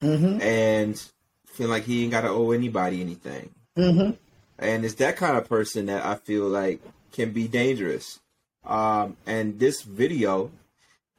mm-hmm. 0.00 0.40
and 0.40 1.02
feel 1.46 1.68
like 1.68 1.84
he 1.84 2.02
ain't 2.02 2.12
got 2.12 2.22
to 2.22 2.28
owe 2.28 2.52
anybody 2.52 3.00
anything 3.00 3.50
mm-hmm. 3.76 4.12
and 4.58 4.84
it's 4.84 4.94
that 4.94 5.16
kind 5.16 5.36
of 5.36 5.48
person 5.48 5.86
that 5.86 6.04
I 6.04 6.14
feel 6.14 6.46
like 6.48 6.80
can 7.10 7.32
be 7.32 7.48
dangerous 7.48 8.20
um 8.64 9.16
and 9.26 9.58
this 9.58 9.82
video 9.82 10.52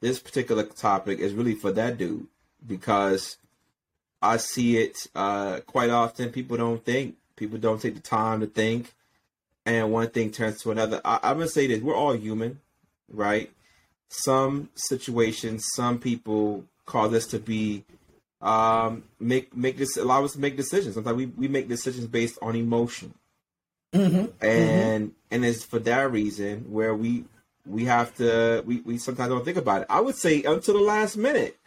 this 0.04 0.20
particular 0.20 0.63
topic 0.63 1.20
is 1.20 1.34
really 1.34 1.56
for 1.56 1.72
that 1.72 1.98
dude 1.98 2.28
because 2.68 3.38
I 4.22 4.36
see 4.36 4.78
it 4.78 4.98
uh, 5.16 5.62
quite 5.66 5.89
often. 5.89 6.30
People 6.30 6.58
don't 6.58 6.84
think. 6.84 7.16
People 7.38 7.58
don't 7.58 7.82
take 7.82 7.96
the 7.96 8.02
time 8.02 8.42
to 8.42 8.48
think, 8.48 8.94
and 9.66 9.92
one 9.92 10.10
thing 10.10 10.30
turns 10.30 10.62
to 10.62 10.72
another. 10.72 11.00
I, 11.06 11.20
I'm 11.24 11.38
gonna 11.38 11.48
say 11.48 11.68
this: 11.68 11.82
we're 11.82 11.96
all 11.96 12.13
human, 12.13 12.60
right? 13.10 13.50
Some 14.10 14.70
situations, 14.76 15.66
some 15.74 16.00
people 16.00 16.66
cause 16.86 17.13
us 17.13 17.26
to 17.28 17.39
be 17.39 17.86
um, 18.42 19.04
make 19.22 19.56
make 19.56 19.78
this 19.78 19.96
allow 19.96 20.26
us 20.26 20.34
to 20.34 20.39
make 20.39 20.58
decisions. 20.58 20.96
Sometimes 20.96 21.18
we, 21.18 21.26
we 21.28 21.48
make 21.48 21.70
decisions 21.70 22.08
based 22.08 22.38
on 22.42 22.58
emotion, 22.58 23.13
mm-hmm. 23.94 24.26
and 24.46 25.08
mm-hmm. 25.08 25.13
and 25.32 25.46
it's 25.46 25.63
for 25.63 25.80
that 25.80 26.12
reason 26.12 26.66
where 26.72 26.94
we 26.94 27.24
we 27.67 27.86
have 27.86 28.15
to 28.17 28.63
we, 28.65 28.82
we 28.82 28.97
sometimes 28.97 29.30
don't 29.30 29.45
think 29.45 29.58
about 29.58 29.82
it. 29.84 29.88
I 29.89 30.02
would 30.02 30.15
say 30.15 30.43
until 30.43 30.76
the 30.76 30.82
last 30.82 31.17
minute 31.17 31.58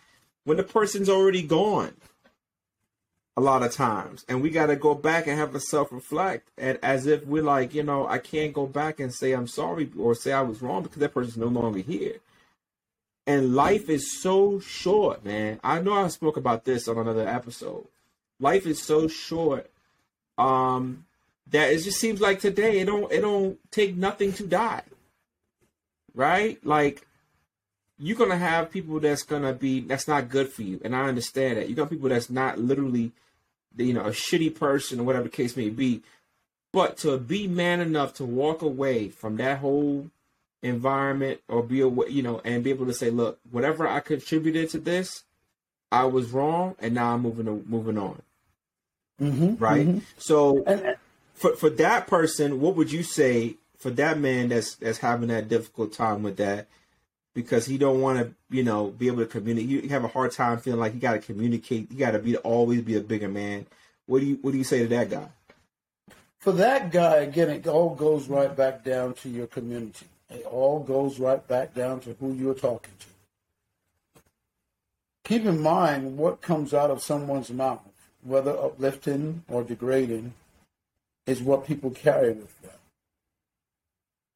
when 0.44 0.56
the 0.58 0.62
person's 0.64 1.08
already 1.08 1.42
gone. 1.42 1.94
a 3.36 3.40
lot 3.42 3.62
of 3.62 3.72
times. 3.72 4.24
And 4.28 4.42
we 4.42 4.50
got 4.50 4.66
to 4.66 4.76
go 4.76 4.94
back 4.94 5.26
and 5.26 5.38
have 5.38 5.54
a 5.54 5.60
self 5.60 5.92
reflect 5.92 6.50
and 6.58 6.78
as 6.82 7.06
if 7.06 7.26
we're 7.26 7.42
like 7.42 7.74
you 7.74 7.82
know 7.82 8.06
i 8.08 8.18
can't 8.18 8.52
go 8.54 8.66
back 8.66 9.00
and 9.00 9.12
say 9.14 9.32
i'm 9.32 9.48
sorry 9.48 9.90
or 9.98 10.14
say 10.14 10.32
i 10.32 10.42
was 10.42 10.62
wrong 10.62 10.82
because 10.82 10.98
that 10.98 11.14
person's 11.14 11.36
no 11.36 11.48
longer 11.48 11.80
here. 11.80 12.16
And 13.26 13.54
life 13.56 13.90
is 13.90 14.20
so 14.22 14.60
short 14.60 15.24
man. 15.24 15.60
I 15.64 15.80
know 15.80 15.94
i 15.94 16.08
spoke 16.08 16.36
about 16.36 16.64
this 16.64 16.88
on 16.88 16.98
another 16.98 17.28
episode. 17.28 17.86
Life 18.40 18.66
is 18.66 18.82
so 18.82 19.08
short 19.08 19.70
um 20.38 21.04
that 21.48 21.72
it 21.72 21.82
just 21.82 22.00
seems 22.00 22.20
like 22.20 22.40
today 22.40 22.80
it 22.80 22.86
don't 22.86 23.10
it 23.12 23.22
don't 23.22 23.58
take 23.72 23.96
nothing 23.96 24.32
to 24.34 24.46
die 24.46 24.82
right 26.16 26.64
like 26.66 27.06
you're 27.98 28.16
gonna 28.16 28.36
have 28.36 28.72
people 28.72 28.98
that's 28.98 29.22
gonna 29.22 29.52
be 29.52 29.80
that's 29.80 30.08
not 30.08 30.28
good 30.28 30.48
for 30.48 30.62
you 30.62 30.80
and 30.84 30.96
i 30.96 31.06
understand 31.06 31.56
that 31.56 31.68
you 31.68 31.76
got 31.76 31.88
people 31.88 32.08
that's 32.08 32.28
not 32.28 32.58
literally 32.58 33.12
you 33.84 33.92
know, 33.92 34.04
a 34.04 34.10
shitty 34.10 34.54
person 34.54 35.00
or 35.00 35.02
whatever 35.04 35.24
the 35.24 35.30
case 35.30 35.56
may 35.56 35.68
be. 35.68 36.02
But 36.72 36.98
to 36.98 37.18
be 37.18 37.46
man 37.46 37.80
enough 37.80 38.14
to 38.14 38.24
walk 38.24 38.62
away 38.62 39.08
from 39.08 39.36
that 39.36 39.58
whole 39.58 40.10
environment 40.62 41.40
or 41.48 41.62
be 41.62 41.80
away, 41.80 42.08
you 42.08 42.22
know, 42.22 42.40
and 42.44 42.64
be 42.64 42.70
able 42.70 42.86
to 42.86 42.94
say, 42.94 43.10
look, 43.10 43.38
whatever 43.50 43.86
I 43.86 44.00
contributed 44.00 44.70
to 44.70 44.78
this, 44.78 45.24
I 45.92 46.04
was 46.04 46.30
wrong, 46.30 46.74
and 46.80 46.94
now 46.94 47.14
I'm 47.14 47.22
moving 47.22 47.64
moving 47.66 47.96
on. 47.96 48.20
Mm-hmm, 49.20 49.54
right. 49.56 49.86
Mm-hmm. 49.86 49.98
So 50.18 50.96
for 51.34 51.54
for 51.56 51.70
that 51.70 52.06
person, 52.06 52.60
what 52.60 52.76
would 52.76 52.92
you 52.92 53.02
say 53.02 53.56
for 53.78 53.90
that 53.90 54.18
man 54.18 54.48
that's 54.48 54.76
that's 54.76 54.98
having 54.98 55.28
that 55.28 55.48
difficult 55.48 55.92
time 55.92 56.22
with 56.22 56.36
that? 56.36 56.68
because 57.36 57.66
he 57.66 57.76
don't 57.76 58.00
want 58.00 58.18
to, 58.18 58.34
you 58.48 58.64
know, 58.64 58.86
be 58.88 59.08
able 59.08 59.18
to 59.18 59.26
communicate. 59.26 59.68
You 59.68 59.88
have 59.90 60.04
a 60.04 60.08
hard 60.08 60.32
time 60.32 60.58
feeling 60.58 60.80
like 60.80 60.94
you 60.94 61.00
got 61.00 61.12
to 61.12 61.18
communicate. 61.18 61.92
You 61.92 61.98
got 61.98 62.12
to 62.12 62.18
be 62.18 62.34
always 62.38 62.80
be 62.80 62.96
a 62.96 63.00
bigger 63.00 63.28
man. 63.28 63.66
What 64.06 64.20
do 64.20 64.26
you 64.26 64.38
What 64.40 64.52
do 64.52 64.58
you 64.58 64.64
say 64.64 64.78
to 64.78 64.88
that 64.88 65.10
guy? 65.10 65.28
For 66.38 66.52
that 66.52 66.90
guy, 66.90 67.18
again, 67.18 67.50
it 67.50 67.66
all 67.66 67.94
goes 67.94 68.26
right 68.28 68.56
back 68.56 68.82
down 68.82 69.12
to 69.14 69.28
your 69.28 69.46
community. 69.48 70.06
It 70.30 70.46
all 70.46 70.80
goes 70.80 71.18
right 71.18 71.46
back 71.46 71.74
down 71.74 72.00
to 72.00 72.16
who 72.18 72.32
you're 72.32 72.54
talking 72.54 72.94
to. 73.00 74.22
Keep 75.24 75.44
in 75.44 75.60
mind 75.60 76.16
what 76.16 76.40
comes 76.40 76.72
out 76.72 76.90
of 76.90 77.02
someone's 77.02 77.50
mouth, 77.50 77.82
whether 78.22 78.56
uplifting 78.56 79.44
or 79.48 79.62
degrading, 79.62 80.32
is 81.26 81.42
what 81.42 81.66
people 81.66 81.90
carry 81.90 82.28
with 82.28 82.55
them 82.55 82.55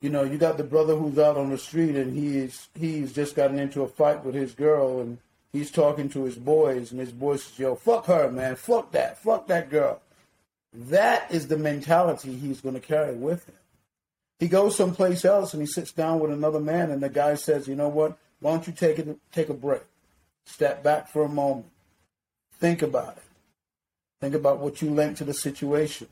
you 0.00 0.08
know, 0.08 0.22
you 0.22 0.38
got 0.38 0.56
the 0.56 0.64
brother 0.64 0.96
who's 0.96 1.18
out 1.18 1.36
on 1.36 1.50
the 1.50 1.58
street 1.58 1.94
and 1.94 2.16
he's 2.16 2.68
he's 2.74 3.12
just 3.12 3.36
gotten 3.36 3.58
into 3.58 3.82
a 3.82 3.88
fight 3.88 4.24
with 4.24 4.34
his 4.34 4.52
girl 4.52 5.00
and 5.00 5.18
he's 5.52 5.70
talking 5.70 6.08
to 6.10 6.24
his 6.24 6.36
boys 6.36 6.90
and 6.90 7.00
his 7.00 7.12
boys 7.12 7.44
says, 7.44 7.58
Yo, 7.58 7.74
fuck 7.74 8.06
her, 8.06 8.30
man, 8.30 8.56
fuck 8.56 8.92
that, 8.92 9.22
fuck 9.22 9.46
that 9.48 9.70
girl. 9.70 10.00
That 10.72 11.30
is 11.30 11.48
the 11.48 11.58
mentality 11.58 12.34
he's 12.34 12.60
gonna 12.60 12.80
carry 12.80 13.14
with 13.14 13.46
him. 13.46 13.56
He 14.38 14.48
goes 14.48 14.74
someplace 14.74 15.24
else 15.26 15.52
and 15.52 15.62
he 15.62 15.66
sits 15.66 15.92
down 15.92 16.18
with 16.20 16.30
another 16.30 16.60
man 16.60 16.90
and 16.90 17.02
the 17.02 17.10
guy 17.10 17.34
says, 17.34 17.68
You 17.68 17.74
know 17.74 17.88
what? 17.88 18.16
Why 18.40 18.52
don't 18.52 18.66
you 18.66 18.72
take 18.72 18.98
it 18.98 19.18
take 19.32 19.50
a 19.50 19.54
break? 19.54 19.82
Step 20.46 20.82
back 20.82 21.08
for 21.08 21.24
a 21.24 21.28
moment. 21.28 21.66
Think 22.54 22.80
about 22.80 23.18
it. 23.18 23.22
Think 24.20 24.34
about 24.34 24.60
what 24.60 24.80
you 24.80 24.90
lent 24.90 25.18
to 25.18 25.24
the 25.24 25.34
situation. 25.34 26.08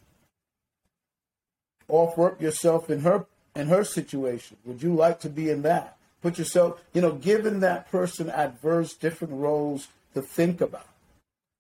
Offer 1.89 2.33
up 2.33 2.43
yourself 2.43 2.91
in 2.91 3.01
her 3.01 3.25
in 3.59 3.69
her 3.69 3.85
situation? 3.85 4.57
Would 4.65 4.83
you 4.83 4.95
like 4.95 5.21
to 5.21 5.29
be 5.29 5.51
in 5.51 5.63
that? 5.63 5.97
Put 6.23 6.39
yourself, 6.39 6.83
you 6.93 7.01
know, 7.01 7.13
giving 7.13 7.61
that 7.61 7.91
person 7.91 8.31
adverse 8.31 8.95
different 8.95 9.35
roles 9.35 9.89
to 10.15 10.23
think 10.23 10.61
about 10.61 10.87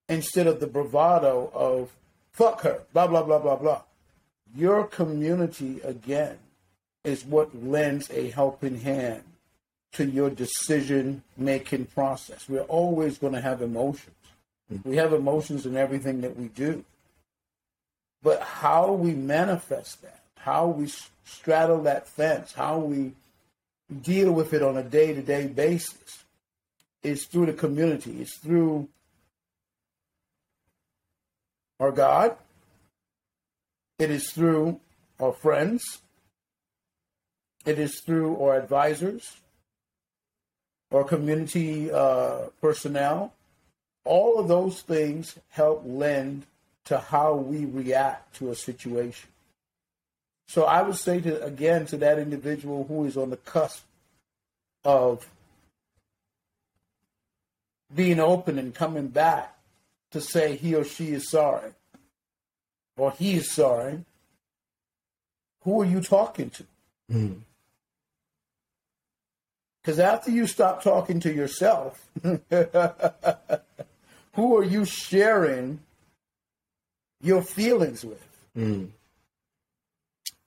instead 0.09 0.47
of 0.47 0.61
the 0.61 0.67
bravado 0.67 1.51
of 1.55 1.91
fuck 2.33 2.63
her, 2.63 2.83
blah, 2.93 3.07
blah, 3.07 3.23
blah, 3.23 3.39
blah, 3.39 3.57
blah. 3.57 3.83
Your 4.55 4.85
community, 4.85 5.81
again, 5.85 6.39
is 7.05 7.25
what 7.25 7.65
lends 7.65 8.11
a 8.11 8.31
helping 8.31 8.81
hand 8.81 9.23
to 9.93 10.05
your 10.05 10.31
decision 10.31 11.23
making 11.37 11.87
process. 11.87 12.49
We're 12.49 12.63
always 12.63 13.19
going 13.19 13.35
to 13.35 13.41
have 13.41 13.63
emotions. 13.63 14.15
Mm-hmm. 14.73 14.89
We 14.89 14.97
have 14.97 15.13
emotions 15.13 15.67
in 15.67 15.77
everything 15.77 16.21
that 16.23 16.37
we 16.37 16.49
do. 16.49 16.85
But 18.23 18.43
how 18.43 18.93
we 18.93 19.13
manifest 19.13 20.03
that, 20.03 20.23
how 20.37 20.67
we 20.67 20.89
straddle 21.29 21.83
that 21.83 22.09
fence, 22.09 22.53
how 22.53 22.79
we 22.79 23.13
deal 24.03 24.33
with 24.33 24.53
it 24.53 24.63
on 24.63 24.77
a 24.77 24.83
day 24.83 25.15
to 25.15 25.23
day 25.23 25.47
basis 25.47 26.25
is 27.03 27.25
through 27.27 27.47
the 27.47 27.53
community, 27.53 28.21
it's 28.21 28.37
through 28.39 28.89
our 31.81 31.93
God, 31.93 32.37
it 33.99 34.11
is 34.11 34.31
through 34.31 34.81
our 35.21 35.33
friends, 35.33 35.83
it 37.65 37.79
is 37.79 38.01
through 38.01 38.41
our 38.43 38.57
advisors, 38.57 39.37
our 40.93 41.05
community 41.05 41.91
uh, 41.91 42.47
personnel. 42.61 43.35
All 44.05 44.39
of 44.39 44.49
those 44.49 44.81
things 44.83 45.39
help 45.51 45.83
lend 45.85 46.47
to 46.87 46.99
how 46.99 47.35
we 47.35 47.67
react 47.67 48.37
to 48.37 48.51
a 48.51 48.55
situation. 48.55 49.29
So 50.49 50.65
I 50.65 50.83
would 50.83 50.97
say 50.97 51.21
to 51.21 51.45
again 51.45 51.87
to 51.87 51.99
that 51.99 52.19
individual 52.19 52.85
who 52.85 53.05
is 53.05 53.19
on 53.19 53.31
the 53.31 53.37
cusp 53.37 53.85
of 54.83 55.29
being 57.95 58.19
open 58.19 58.59
and 58.59 58.75
coming 58.75 59.09
back 59.09 59.57
to 60.11 60.23
say 60.23 60.57
he 60.57 60.75
or 60.75 60.85
she 60.85 61.09
is 61.11 61.31
sorry 61.31 61.73
or 62.97 63.13
he 63.13 63.35
is 63.35 63.53
sorry, 63.53 64.05
who 65.63 65.83
are 65.83 65.85
you 65.85 66.01
talking 66.01 66.49
to? 66.51 66.65
Because 69.83 69.99
mm. 69.99 70.05
after 70.05 70.31
you 70.31 70.47
stop 70.47 70.83
talking 70.83 71.21
to 71.21 71.33
yourself, 71.33 72.09
who 74.33 74.57
are 74.57 74.65
you 74.65 74.87
sharing 74.87 75.81
your 77.21 77.43
feelings 77.43 78.03
with? 78.03 78.27
Mm 78.57 78.89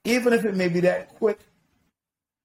even 0.03 0.33
if 0.33 0.45
it 0.45 0.55
may 0.55 0.67
be 0.67 0.79
that 0.81 1.15
quick, 1.15 1.39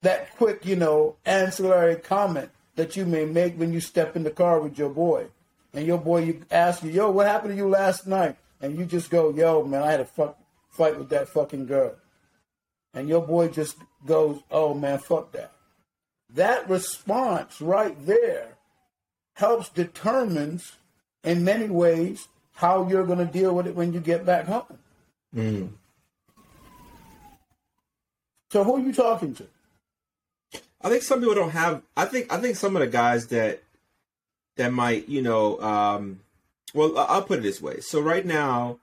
that 0.02 0.34
quick, 0.36 0.64
you 0.66 0.76
know, 0.76 1.16
ancillary 1.24 1.96
comment 1.96 2.50
that 2.76 2.96
you 2.96 3.06
may 3.06 3.24
make 3.24 3.58
when 3.58 3.72
you 3.72 3.80
step 3.80 4.16
in 4.16 4.22
the 4.22 4.30
car 4.30 4.60
with 4.60 4.78
your 4.78 4.90
boy, 4.90 5.26
and 5.72 5.86
your 5.86 5.98
boy 5.98 6.22
you 6.22 6.42
ask 6.50 6.82
you, 6.82 6.90
"Yo, 6.90 7.10
what 7.10 7.26
happened 7.26 7.52
to 7.52 7.56
you 7.56 7.68
last 7.68 8.06
night?" 8.06 8.36
and 8.60 8.78
you 8.78 8.84
just 8.84 9.10
go, 9.10 9.30
"Yo, 9.30 9.64
man, 9.64 9.82
I 9.82 9.90
had 9.90 10.00
a 10.00 10.04
fuck 10.04 10.38
fight 10.68 10.98
with 10.98 11.08
that 11.10 11.28
fucking 11.28 11.66
girl," 11.66 11.94
and 12.94 13.08
your 13.08 13.22
boy 13.22 13.48
just 13.48 13.76
goes, 14.04 14.42
"Oh 14.50 14.74
man, 14.74 14.98
fuck 14.98 15.32
that." 15.32 15.52
That 16.32 16.68
response 16.68 17.60
right 17.60 17.96
there 18.06 18.56
helps 19.34 19.68
determines 19.68 20.72
in 21.22 21.44
many 21.44 21.68
ways 21.68 22.28
how 22.54 22.88
you're 22.88 23.06
going 23.06 23.18
to 23.18 23.24
deal 23.26 23.54
with 23.54 23.66
it 23.66 23.74
when 23.74 23.92
you 23.92 24.00
get 24.00 24.24
back 24.24 24.46
home. 24.46 24.78
Mm. 25.34 25.70
So 28.56 28.64
who 28.64 28.76
are 28.76 28.80
you 28.80 28.94
talking 28.94 29.34
to? 29.34 29.46
I 30.80 30.88
think 30.88 31.02
some 31.02 31.20
people 31.20 31.34
don't 31.34 31.50
have. 31.50 31.82
I 31.94 32.06
think 32.06 32.32
I 32.32 32.38
think 32.38 32.56
some 32.56 32.74
of 32.74 32.80
the 32.80 32.86
guys 32.86 33.26
that 33.26 33.62
that 34.56 34.72
might 34.72 35.10
you 35.10 35.20
know. 35.20 35.60
Um, 35.60 36.20
well, 36.72 36.96
I'll 36.96 37.20
put 37.20 37.40
it 37.40 37.42
this 37.42 37.60
way. 37.60 37.80
So 37.80 38.00
right 38.00 38.24
now, 38.24 38.78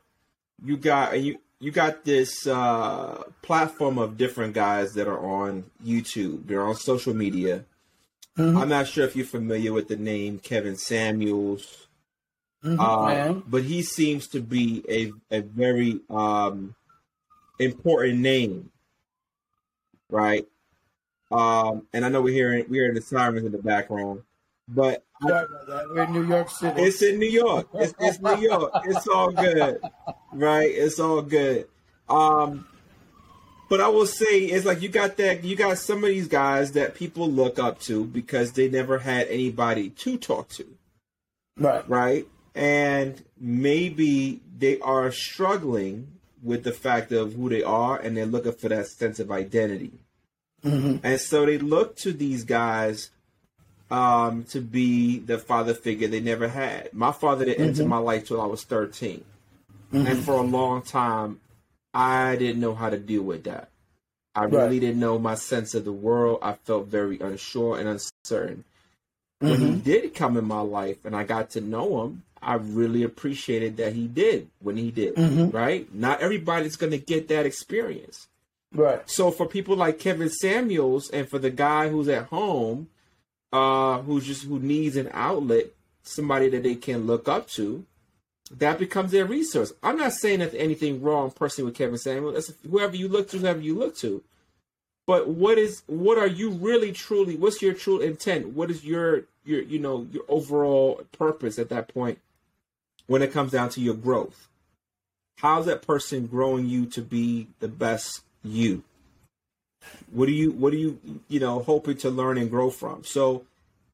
you 0.63 0.77
got 0.77 1.19
you 1.19 1.39
you 1.59 1.71
got 1.71 2.05
this 2.05 2.45
uh, 2.45 3.23
platform 3.41 3.97
of 3.97 4.15
different 4.15 4.53
guys 4.53 4.93
that 4.93 5.07
are 5.07 5.17
on 5.17 5.63
YouTube. 5.83 6.45
They're 6.45 6.67
on 6.67 6.75
social 6.75 7.15
media. 7.15 7.65
Mm-hmm. 8.37 8.55
I'm 8.55 8.69
not 8.69 8.85
sure 8.85 9.05
if 9.05 9.15
you're 9.15 9.25
familiar 9.25 9.73
with 9.73 9.87
the 9.87 9.97
name 9.97 10.37
Kevin 10.37 10.77
Samuels, 10.77 11.87
mm-hmm, 12.63 12.79
uh, 12.79 13.41
but 13.47 13.63
he 13.63 13.81
seems 13.81 14.27
to 14.27 14.39
be 14.39 14.83
a 14.87 15.35
a 15.35 15.41
very 15.41 15.99
um, 16.11 16.75
important 17.57 18.19
name 18.19 18.69
right? 20.13 20.47
Um, 21.31 21.87
and 21.91 22.05
I 22.05 22.09
know 22.09 22.21
we're 22.21 22.33
hearing 22.33 22.65
we're 22.69 22.83
hearing 22.83 22.95
the 22.95 23.01
sirens 23.01 23.43
in 23.43 23.51
the 23.51 23.57
background, 23.57 24.21
but 24.67 25.03
I, 25.21 25.45
we're 25.67 26.03
in 26.03 26.13
New 26.13 26.27
York 26.27 26.49
City. 26.49 26.81
It's 26.81 27.01
in 27.01 27.17
New 27.17 27.29
York. 27.29 27.67
It's, 27.73 27.93
it's 27.99 28.19
New 28.21 28.37
York. 28.37 28.71
It's 28.85 29.07
all 29.07 29.31
good, 29.31 29.81
right? 30.31 30.69
It's 30.69 30.99
all 30.99 31.23
good. 31.23 31.67
Um, 32.07 32.67
but 33.67 33.81
I 33.81 33.87
will 33.87 34.05
say 34.05 34.41
it's 34.41 34.65
like 34.65 34.83
you 34.83 34.89
got 34.89 35.17
that 35.17 35.43
you 35.43 35.55
got 35.55 35.79
some 35.79 36.03
of 36.03 36.09
these 36.09 36.27
guys 36.27 36.73
that 36.73 36.93
people 36.93 37.29
look 37.29 37.57
up 37.57 37.79
to 37.81 38.05
because 38.05 38.51
they 38.51 38.69
never 38.69 38.99
had 38.99 39.27
anybody 39.27 39.89
to 39.89 40.17
talk 40.17 40.49
to, 40.49 40.65
right? 41.57 41.89
Right, 41.89 42.27
and 42.53 43.23
maybe 43.39 44.41
they 44.55 44.79
are 44.81 45.11
struggling 45.11 46.09
with 46.43 46.63
the 46.63 46.73
fact 46.73 47.11
of 47.11 47.33
who 47.33 47.49
they 47.49 47.63
are 47.63 47.97
and 47.97 48.15
they're 48.15 48.25
looking 48.25 48.51
for 48.51 48.69
that 48.69 48.85
sense 48.87 49.19
of 49.19 49.31
identity. 49.31 49.93
Mm-hmm. 50.63 51.05
And 51.05 51.19
so 51.19 51.45
they 51.45 51.57
look 51.57 51.95
to 51.97 52.13
these 52.13 52.43
guys 52.43 53.11
um, 53.91 54.43
to 54.45 54.61
be 54.61 55.19
the 55.19 55.37
father 55.37 55.73
figure 55.73 56.07
they 56.07 56.19
never 56.19 56.47
had. 56.47 56.93
My 56.93 57.11
father 57.11 57.45
didn't 57.45 57.61
mm-hmm. 57.61 57.81
enter 57.81 57.85
my 57.85 57.97
life 57.97 58.27
till 58.27 58.41
I 58.41 58.45
was 58.45 58.63
13. 58.63 59.23
Mm-hmm. 59.93 60.07
And 60.07 60.23
for 60.23 60.33
a 60.33 60.41
long 60.41 60.81
time, 60.81 61.39
I 61.93 62.35
didn't 62.37 62.61
know 62.61 62.73
how 62.73 62.89
to 62.89 62.97
deal 62.97 63.23
with 63.23 63.43
that. 63.43 63.69
I 64.35 64.45
really 64.45 64.57
right. 64.57 64.79
didn't 64.79 64.99
know 64.99 65.19
my 65.19 65.35
sense 65.35 65.75
of 65.75 65.85
the 65.85 65.93
world. 65.93 66.39
I 66.41 66.53
felt 66.53 66.87
very 66.87 67.19
unsure 67.19 67.77
and 67.77 67.87
uncertain. 67.87 68.63
When 69.39 69.59
he 69.59 69.65
mm-hmm. 69.65 69.79
did 69.79 70.15
come 70.15 70.37
in 70.37 70.45
my 70.45 70.61
life 70.61 71.05
and 71.05 71.15
I 71.15 71.23
got 71.23 71.51
to 71.51 71.61
know 71.61 72.03
him, 72.03 72.23
I 72.41 72.55
really 72.55 73.03
appreciated 73.03 73.77
that 73.77 73.93
he 73.93 74.07
did 74.07 74.49
when 74.59 74.77
he 74.77 74.89
did, 74.89 75.15
mm-hmm. 75.15 75.55
right? 75.55 75.93
Not 75.93 76.21
everybody's 76.21 76.77
going 76.77 76.91
to 76.91 76.97
get 76.97 77.27
that 77.27 77.45
experience. 77.45 78.27
Right. 78.73 79.07
So 79.09 79.31
for 79.31 79.45
people 79.45 79.75
like 79.75 79.99
Kevin 79.99 80.29
Samuels 80.29 81.09
and 81.09 81.29
for 81.29 81.39
the 81.39 81.51
guy 81.51 81.89
who's 81.89 82.07
at 82.07 82.25
home, 82.25 82.89
uh, 83.51 83.99
who's 84.01 84.25
just 84.25 84.45
who 84.45 84.59
needs 84.59 84.95
an 84.95 85.09
outlet, 85.13 85.67
somebody 86.01 86.49
that 86.49 86.63
they 86.63 86.75
can 86.75 87.05
look 87.05 87.27
up 87.27 87.47
to, 87.49 87.85
that 88.51 88.79
becomes 88.79 89.11
their 89.11 89.25
resource. 89.25 89.73
I'm 89.83 89.97
not 89.97 90.13
saying 90.13 90.39
that 90.39 90.53
anything 90.55 91.01
wrong 91.01 91.31
personally 91.31 91.69
with 91.69 91.77
Kevin 91.77 91.97
Samuels. 91.97 92.33
That's 92.33 92.53
whoever 92.69 92.95
you 92.95 93.07
look 93.07 93.29
to, 93.29 93.37
whoever 93.37 93.61
you 93.61 93.75
look 93.75 93.95
to. 93.97 94.23
But 95.05 95.27
what 95.27 95.57
is 95.57 95.83
what 95.87 96.17
are 96.17 96.27
you 96.27 96.49
really 96.49 96.91
truly? 96.91 97.35
What's 97.35 97.61
your 97.61 97.73
true 97.73 97.99
intent? 97.99 98.49
What 98.49 98.71
is 98.71 98.85
your 98.85 99.23
your 99.43 99.61
you 99.61 99.79
know 99.79 100.07
your 100.11 100.23
overall 100.27 101.03
purpose 101.11 101.59
at 101.59 101.69
that 101.69 101.93
point 101.93 102.19
when 103.07 103.21
it 103.21 103.33
comes 103.33 103.51
down 103.51 103.69
to 103.69 103.81
your 103.81 103.95
growth? 103.95 104.47
How's 105.37 105.65
that 105.65 105.81
person 105.81 106.27
growing 106.27 106.67
you 106.67 106.85
to 106.87 107.01
be 107.01 107.47
the 107.59 107.67
best 107.67 108.21
you? 108.43 108.83
What 110.11 110.27
do 110.27 110.31
you 110.31 110.51
what 110.51 110.71
do 110.71 110.77
you 110.77 110.99
you 111.27 111.39
know 111.39 111.59
hoping 111.59 111.97
to 111.97 112.09
learn 112.09 112.37
and 112.37 112.49
grow 112.49 112.69
from? 112.69 113.03
So 113.03 113.45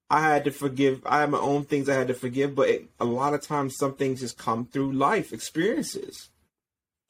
I 0.10 0.22
had 0.22 0.44
to 0.46 0.52
forgive. 0.52 1.02
I 1.06 1.22
have 1.22 1.30
my 1.30 1.40
own 1.40 1.66
things 1.66 1.88
I 1.88 1.96
had 1.96 2.08
to 2.08 2.14
forgive, 2.14 2.56
but 2.56 2.70
it, 2.70 2.90
a 3.00 3.06
lot 3.06 3.34
of 3.34 3.42
times 3.42 3.76
some 3.78 3.94
things 3.94 4.22
just 4.22 4.38
come 4.38 4.66
through 4.66 4.94
life 4.94 5.32
experiences. 5.32 6.30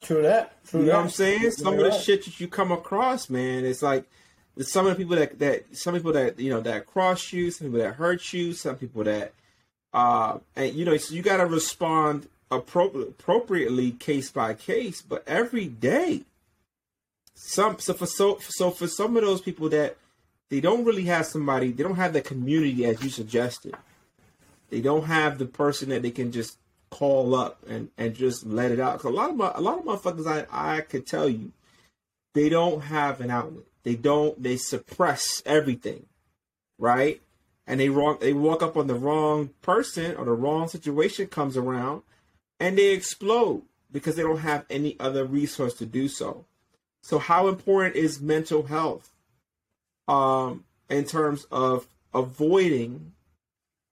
True 0.02 0.22
that. 0.22 0.64
True 0.64 0.80
you 0.80 0.86
know 0.86 0.92
that. 0.92 0.98
what 0.98 1.04
I'm 1.04 1.10
saying? 1.10 1.50
Some 1.50 1.74
of 1.74 1.80
the 1.80 1.92
shit 1.92 2.24
that 2.24 2.40
you 2.40 2.48
come 2.48 2.72
across, 2.72 3.28
man, 3.28 3.64
it's 3.64 3.82
like 3.82 4.04
some 4.60 4.86
of 4.86 4.96
the 4.96 5.02
people 5.02 5.16
that 5.16 5.38
that 5.38 5.76
some 5.76 5.94
people 5.94 6.12
that 6.12 6.38
you 6.38 6.50
know 6.50 6.60
that 6.60 6.86
cross 6.86 7.32
you, 7.32 7.50
some 7.50 7.68
people 7.68 7.80
that 7.80 7.94
hurt 7.94 8.32
you, 8.32 8.52
some 8.52 8.76
people 8.76 9.04
that 9.04 9.32
uh 9.92 10.38
and 10.56 10.74
you 10.74 10.84
know 10.84 10.96
so 10.96 11.14
you 11.14 11.22
got 11.22 11.38
to 11.38 11.46
respond 11.46 12.28
appro- 12.50 13.08
appropriately 13.08 13.92
case 13.92 14.30
by 14.30 14.54
case, 14.54 15.02
but 15.02 15.26
every 15.26 15.66
day. 15.66 16.22
Some 17.42 17.78
so 17.78 17.94
for 17.94 18.04
so 18.04 18.38
so 18.38 18.70
for 18.70 18.86
some 18.86 19.16
of 19.16 19.24
those 19.24 19.40
people 19.40 19.70
that 19.70 19.96
they 20.50 20.60
don't 20.60 20.84
really 20.84 21.04
have 21.04 21.24
somebody. 21.24 21.72
They 21.72 21.82
don't 21.82 21.96
have 21.96 22.12
the 22.12 22.20
community 22.20 22.84
as 22.84 23.02
you 23.02 23.08
suggested. 23.08 23.74
They 24.68 24.82
don't 24.82 25.04
have 25.04 25.38
the 25.38 25.46
person 25.46 25.88
that 25.88 26.02
they 26.02 26.10
can 26.10 26.32
just 26.32 26.58
call 26.90 27.34
up 27.34 27.58
and, 27.66 27.88
and 27.96 28.14
just 28.14 28.44
let 28.44 28.70
it 28.70 28.78
out. 28.78 28.98
Cause 28.98 29.10
a 29.10 29.14
lot 29.14 29.30
of 29.30 29.36
my, 29.36 29.52
a 29.54 29.60
lot 29.60 29.78
of 29.78 29.84
motherfuckers, 29.84 30.26
I 30.26 30.76
I 30.76 30.82
could 30.82 31.06
tell 31.06 31.30
you, 31.30 31.52
they 32.34 32.50
don't 32.50 32.82
have 32.82 33.22
an 33.22 33.30
outlet. 33.30 33.64
They 33.84 33.94
don't. 33.94 34.40
They 34.40 34.58
suppress 34.58 35.42
everything, 35.46 36.06
right? 36.78 37.22
And 37.66 37.80
they 37.80 37.88
wrong. 37.88 38.18
They 38.20 38.34
walk 38.34 38.62
up 38.62 38.76
on 38.76 38.86
the 38.86 38.94
wrong 38.94 39.50
person 39.62 40.14
or 40.14 40.26
the 40.26 40.32
wrong 40.32 40.68
situation 40.68 41.26
comes 41.26 41.56
around, 41.56 42.02
and 42.60 42.76
they 42.76 42.90
explode 42.90 43.62
because 43.90 44.16
they 44.16 44.22
don't 44.22 44.40
have 44.40 44.66
any 44.68 45.00
other 45.00 45.24
resource 45.24 45.72
to 45.74 45.86
do 45.86 46.06
so. 46.06 46.44
So, 47.02 47.18
how 47.18 47.48
important 47.48 47.96
is 47.96 48.20
mental 48.20 48.64
health? 48.64 49.10
um, 50.10 50.64
in 50.88 51.04
terms 51.04 51.46
of 51.52 51.86
avoiding 52.12 53.12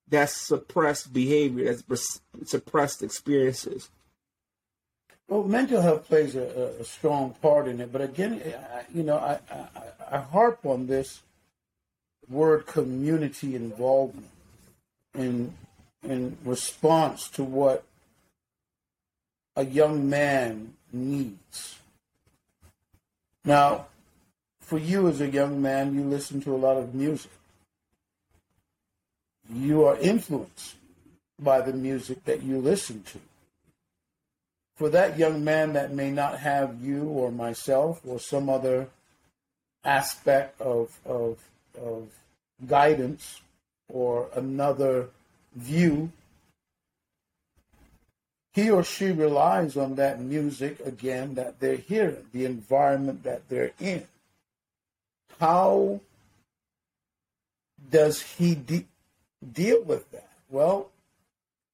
that 0.09 0.31
suppressed 0.31 1.13
behavior, 1.13 1.73
that 1.73 2.09
suppressed 2.45 3.03
experiences. 3.03 3.89
Well, 5.29 5.45
mental 5.45 5.81
health 5.81 6.09
plays 6.09 6.35
a, 6.35 6.75
a, 6.81 6.85
strong 6.85 7.35
part 7.43 7.69
in 7.69 7.81
it, 7.81 7.93
but 7.93 8.01
again, 8.01 8.43
you 8.93 9.03
know, 9.03 9.19
I, 9.19 9.39
I, 9.55 10.17
I 10.17 10.19
harp 10.19 10.65
on 10.65 10.87
this 10.87 11.21
word 12.29 12.67
community 12.67 13.55
involvement 13.55 14.31
in 15.15 15.55
in 16.03 16.37
response 16.45 17.29
to 17.29 17.45
what 17.45 17.85
a 19.57 19.65
young 19.65 20.09
man 20.09 20.75
needs. 20.93 21.79
Now, 23.49 23.87
for 24.61 24.77
you 24.77 25.09
as 25.09 25.23
a 25.23 25.31
young 25.31 25.63
man, 25.63 25.95
you 25.95 26.03
listen 26.03 26.43
to 26.43 26.55
a 26.55 26.61
lot 26.61 26.77
of 26.77 26.95
music. 26.95 27.31
You 29.51 29.87
are 29.87 29.97
influenced 29.97 30.75
by 31.41 31.63
the 31.63 31.73
music 31.73 32.27
that 32.27 32.43
you 32.43 32.59
listen 32.59 33.05
to. 33.05 33.19
For 34.77 34.91
that 34.91 35.19
young 35.19 35.45
man 35.45 35.73
that 35.73 35.95
may 35.95 36.11
not 36.11 36.41
have 36.41 36.83
you 36.83 37.05
or 37.05 37.33
myself 37.33 38.03
or 38.07 38.21
some 38.21 38.51
other 38.51 38.89
aspect 39.83 40.61
of, 40.61 40.99
of, 41.07 41.39
of 41.81 42.09
guidance 42.67 43.41
or 43.89 44.29
another 44.35 45.09
view, 45.57 46.13
he 48.53 48.71
or 48.71 48.83
she 48.83 49.13
relies 49.13 49.77
on 49.77 49.95
that 49.97 50.21
music 50.21 50.81
again 50.81 51.35
that 51.35 51.61
they're 51.61 51.77
hearing, 51.77 52.27
the 52.33 52.45
environment 52.45 53.23
that 53.25 53.49
they're 53.49 53.73
in 53.79 54.07
how 55.39 56.01
does 57.91 58.21
he 58.21 58.55
de- 58.55 58.87
deal 59.53 59.83
with 59.83 60.11
that? 60.11 60.29
Well, 60.51 60.91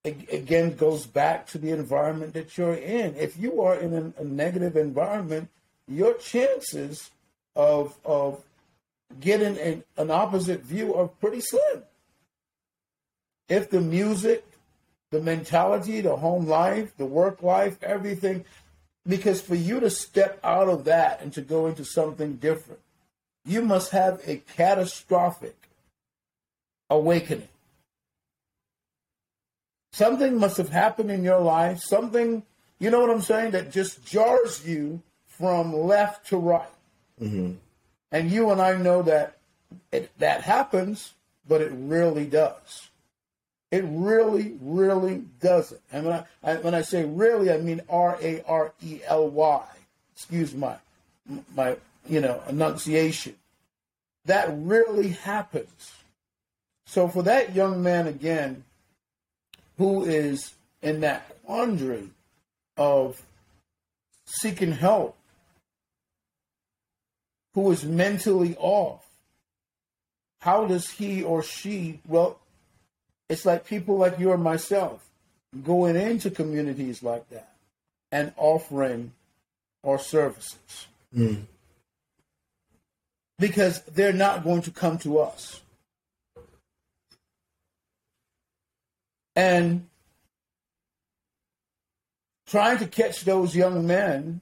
again, 0.05 0.77
goes 0.77 1.07
back 1.07 1.47
to 1.49 1.59
the 1.59 1.71
environment 1.71 2.35
that 2.35 2.59
you're 2.59 2.75
in. 2.75 3.15
If 3.17 3.39
you 3.39 3.63
are 3.63 3.75
in 3.75 3.95
a, 3.95 4.21
a 4.21 4.25
negative 4.25 4.77
environment, 4.77 5.49
your 5.89 6.15
chances 6.15 7.11
of 7.57 7.97
of 8.05 8.43
getting 9.21 9.57
an, 9.59 9.85
an 9.97 10.11
opposite 10.11 10.63
view 10.63 10.95
are 10.95 11.09
pretty 11.09 11.41
slim. 11.41 11.83
If 13.49 13.71
the 13.71 13.81
music, 13.81 14.45
the 15.15 15.21
mentality, 15.21 16.01
the 16.01 16.17
home 16.17 16.49
life, 16.49 16.93
the 16.97 17.07
work 17.07 17.41
life, 17.41 17.81
everything, 17.85 18.45
because 19.07 19.41
for 19.41 19.55
you 19.55 19.79
to 19.79 19.89
step 19.89 20.41
out 20.43 20.69
of 20.69 20.83
that 20.87 21.23
and 21.23 21.33
to 21.33 21.41
go 21.41 21.69
into 21.69 21.85
something 21.85 22.35
different, 22.35 22.81
you 23.45 23.63
must 23.63 23.93
have 23.93 24.21
a 24.27 24.39
catastrophic 24.57 25.69
awakening. 26.91 27.47
Something 29.93 30.37
must 30.37 30.57
have 30.57 30.71
happened 30.71 31.13
in 31.13 31.23
your 31.23 31.41
life, 31.41 31.79
something, 31.79 32.43
you 32.81 32.91
know 32.91 33.01
what 33.01 33.11
I'm 33.11 33.23
saying, 33.23 33.53
that 33.53 33.71
just 33.71 34.05
jars 34.05 34.67
you 34.67 35.01
from 35.29 35.73
left 35.73 36.27
to 36.31 36.39
right. 36.39 36.67
Mm-hmm. 37.23 37.53
And 38.11 38.31
you 38.33 38.51
and 38.51 38.61
I 38.61 38.77
know 38.77 39.03
that 39.03 39.37
it, 39.93 40.11
that 40.19 40.41
happens, 40.41 41.15
but 41.47 41.61
it 41.61 41.71
really 41.73 42.27
does. 42.27 42.89
It 43.75 43.85
really, 43.89 44.57
really 44.61 45.25
doesn't. 45.41 45.81
And 45.91 46.07
when 46.07 46.15
I, 46.15 46.25
I 46.45 46.55
when 46.59 46.75
I 46.77 46.83
say 46.83 47.05
really, 47.05 47.51
I 47.51 47.59
mean 47.59 47.81
R 47.89 48.17
A 48.23 48.41
R 48.47 48.73
E 48.81 49.01
L 49.05 49.29
Y. 49.29 49.65
Excuse 50.15 50.55
my 50.55 50.77
my 51.57 51.77
you 52.07 52.21
know, 52.21 52.41
enunciation. 52.49 53.35
That 54.27 54.49
really 54.53 55.09
happens. 55.09 55.93
So 56.87 57.09
for 57.09 57.25
that 57.25 57.55
young 57.55 57.83
man 57.83 58.07
again, 58.07 58.63
who 59.77 60.05
is 60.05 60.55
in 60.83 61.01
that 61.01 61.43
quandary 61.45 62.11
of 62.77 63.21
seeking 64.25 64.73
help, 64.73 65.17
who 67.55 67.73
is 67.73 67.85
mentally 67.85 68.55
off, 68.59 69.05
how 70.41 70.67
does 70.67 70.91
he 70.91 71.23
or 71.23 71.43
she, 71.43 72.01
well, 72.07 72.39
it's 73.29 73.45
like 73.45 73.67
people 73.67 73.97
like 73.97 74.19
you 74.19 74.31
or 74.31 74.39
myself 74.39 75.09
going 75.65 75.97
into 75.97 76.31
communities 76.31 77.03
like 77.03 77.29
that 77.31 77.55
and 78.11 78.33
offering 78.37 79.13
our 79.85 79.99
services. 79.99 80.87
Mm 81.15 81.45
because 83.39 83.83
they're 83.83 84.13
not 84.13 84.45
going 84.45 84.63
to 84.63 84.71
come 84.71 84.99
to 84.99 85.19
us. 85.19 85.61
And 89.37 89.87
trying 92.47 92.79
to 92.79 92.87
catch 92.87 93.25
those 93.25 93.57
young 93.57 93.87
men 93.87 94.41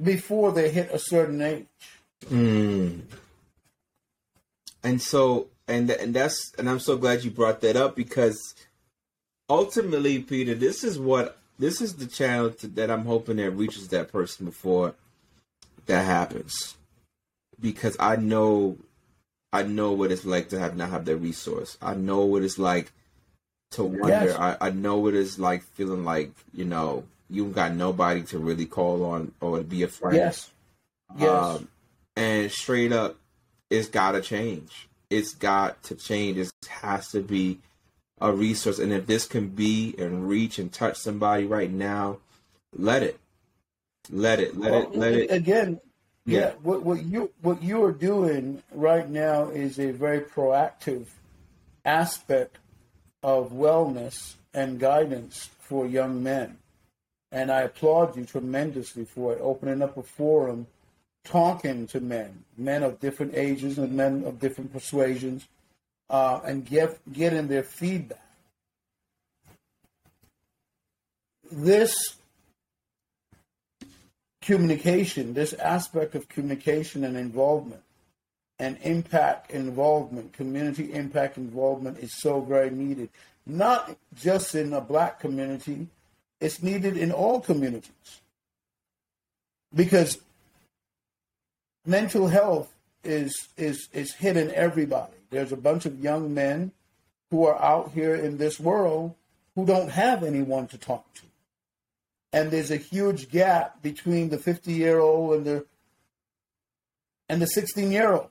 before 0.00 0.52
they 0.52 0.70
hit 0.70 0.90
a 0.92 0.98
certain 0.98 1.42
age. 1.42 1.66
Mm. 2.26 3.00
And 4.84 5.02
so, 5.02 5.48
and 5.68 5.90
and 5.90 6.14
that's, 6.14 6.52
and 6.58 6.68
I'm 6.68 6.80
so 6.80 6.96
glad 6.96 7.22
you 7.22 7.30
brought 7.30 7.60
that 7.60 7.76
up 7.76 7.94
because 7.94 8.54
ultimately, 9.48 10.20
Peter, 10.20 10.54
this 10.54 10.82
is 10.82 10.98
what 10.98 11.38
this 11.58 11.80
is 11.80 11.96
the 11.96 12.06
channel 12.06 12.50
to, 12.50 12.68
that 12.68 12.90
I'm 12.90 13.04
hoping 13.04 13.36
that 13.36 13.50
reaches 13.50 13.88
that 13.88 14.10
person 14.10 14.46
before 14.46 14.94
that 15.86 16.04
happens 16.04 16.76
because 17.60 17.96
I 17.98 18.16
know 18.16 18.78
I 19.52 19.62
know 19.62 19.92
what 19.92 20.12
it's 20.12 20.24
like 20.24 20.50
to 20.50 20.58
have 20.58 20.76
not 20.76 20.90
have 20.90 21.04
that 21.06 21.16
resource. 21.16 21.78
I 21.80 21.94
know 21.94 22.20
what 22.20 22.42
it's 22.42 22.58
like 22.58 22.92
to 23.72 23.84
wonder. 23.84 24.26
Yes. 24.26 24.36
I, 24.36 24.56
I 24.60 24.70
know 24.70 24.98
what 24.98 25.14
it's 25.14 25.38
like 25.38 25.62
feeling 25.62 26.04
like, 26.04 26.32
you 26.52 26.64
know, 26.64 27.04
you 27.30 27.46
got 27.46 27.74
nobody 27.74 28.22
to 28.24 28.38
really 28.38 28.66
call 28.66 29.04
on 29.04 29.32
or 29.40 29.62
be 29.62 29.82
a 29.82 29.88
friend. 29.88 30.16
Yes. 30.16 30.50
Yes. 31.16 31.28
Um, 31.28 31.68
and 32.16 32.50
straight 32.50 32.92
up, 32.92 33.16
it's 33.70 33.88
got 33.88 34.12
to 34.12 34.20
change. 34.20 34.87
It's 35.10 35.34
got 35.34 35.82
to 35.84 35.94
change. 35.94 36.38
It 36.38 36.50
has 36.68 37.08
to 37.12 37.20
be 37.20 37.58
a 38.20 38.32
resource. 38.32 38.78
And 38.78 38.92
if 38.92 39.06
this 39.06 39.26
can 39.26 39.48
be 39.48 39.94
and 39.98 40.28
reach 40.28 40.58
and 40.58 40.72
touch 40.72 40.96
somebody 40.96 41.46
right 41.46 41.70
now, 41.70 42.18
let 42.76 43.02
it. 43.02 43.18
Let 44.10 44.40
it. 44.40 44.56
Let 44.56 44.70
well, 44.70 44.82
it. 44.82 44.96
Let 44.96 45.12
it. 45.14 45.30
Again, 45.30 45.80
yeah. 46.24 46.38
yeah. 46.40 46.52
What 46.62 46.82
what 46.82 47.02
you 47.04 47.30
what 47.42 47.62
you 47.62 47.82
are 47.84 47.92
doing 47.92 48.62
right 48.72 49.08
now 49.08 49.48
is 49.48 49.78
a 49.78 49.92
very 49.92 50.20
proactive 50.20 51.06
aspect 51.84 52.58
of 53.22 53.52
wellness 53.52 54.34
and 54.54 54.78
guidance 54.78 55.50
for 55.60 55.86
young 55.86 56.22
men. 56.22 56.58
And 57.30 57.50
I 57.50 57.62
applaud 57.62 58.16
you 58.16 58.24
tremendously 58.24 59.04
for 59.04 59.34
it, 59.34 59.40
opening 59.40 59.82
up 59.82 59.96
a 59.96 60.02
forum, 60.02 60.66
talking 61.28 61.86
to 61.88 62.00
men, 62.00 62.44
men 62.56 62.82
of 62.82 62.98
different 63.00 63.34
ages 63.34 63.78
and 63.78 63.92
men 63.92 64.24
of 64.24 64.40
different 64.40 64.72
persuasions, 64.72 65.46
uh, 66.08 66.40
and 66.44 66.64
get, 66.64 66.98
getting 67.12 67.48
their 67.48 67.62
feedback. 67.62 68.24
This 71.52 72.16
communication, 74.40 75.34
this 75.34 75.52
aspect 75.52 76.14
of 76.14 76.28
communication 76.28 77.04
and 77.04 77.16
involvement 77.16 77.82
and 78.58 78.78
impact 78.82 79.50
involvement, 79.50 80.32
community 80.32 80.92
impact 80.92 81.36
involvement 81.36 81.98
is 81.98 82.18
so 82.18 82.40
very 82.40 82.70
needed. 82.70 83.10
Not 83.46 83.96
just 84.14 84.54
in 84.54 84.72
a 84.72 84.80
black 84.80 85.20
community, 85.20 85.88
it's 86.40 86.62
needed 86.62 86.96
in 86.96 87.12
all 87.12 87.40
communities. 87.40 88.20
Because 89.74 90.18
mental 91.88 92.28
health 92.28 92.72
is 93.02 93.48
is 93.56 93.88
is 93.92 94.14
hitting 94.14 94.50
everybody. 94.50 95.14
There's 95.30 95.52
a 95.52 95.56
bunch 95.56 95.86
of 95.86 96.00
young 96.00 96.34
men 96.34 96.72
who 97.30 97.46
are 97.46 97.60
out 97.60 97.92
here 97.92 98.14
in 98.14 98.36
this 98.36 98.60
world 98.60 99.14
who 99.54 99.64
don't 99.66 99.90
have 99.90 100.22
anyone 100.22 100.66
to 100.68 100.78
talk 100.78 101.12
to. 101.14 101.22
And 102.32 102.50
there's 102.50 102.70
a 102.70 102.76
huge 102.76 103.30
gap 103.30 103.82
between 103.82 104.28
the 104.28 104.38
50 104.38 104.72
year 104.72 105.00
old 105.00 105.34
and 105.34 105.46
the 105.46 105.66
and 107.28 107.40
the 107.40 107.46
16 107.46 107.90
year 107.90 108.12
old. 108.12 108.30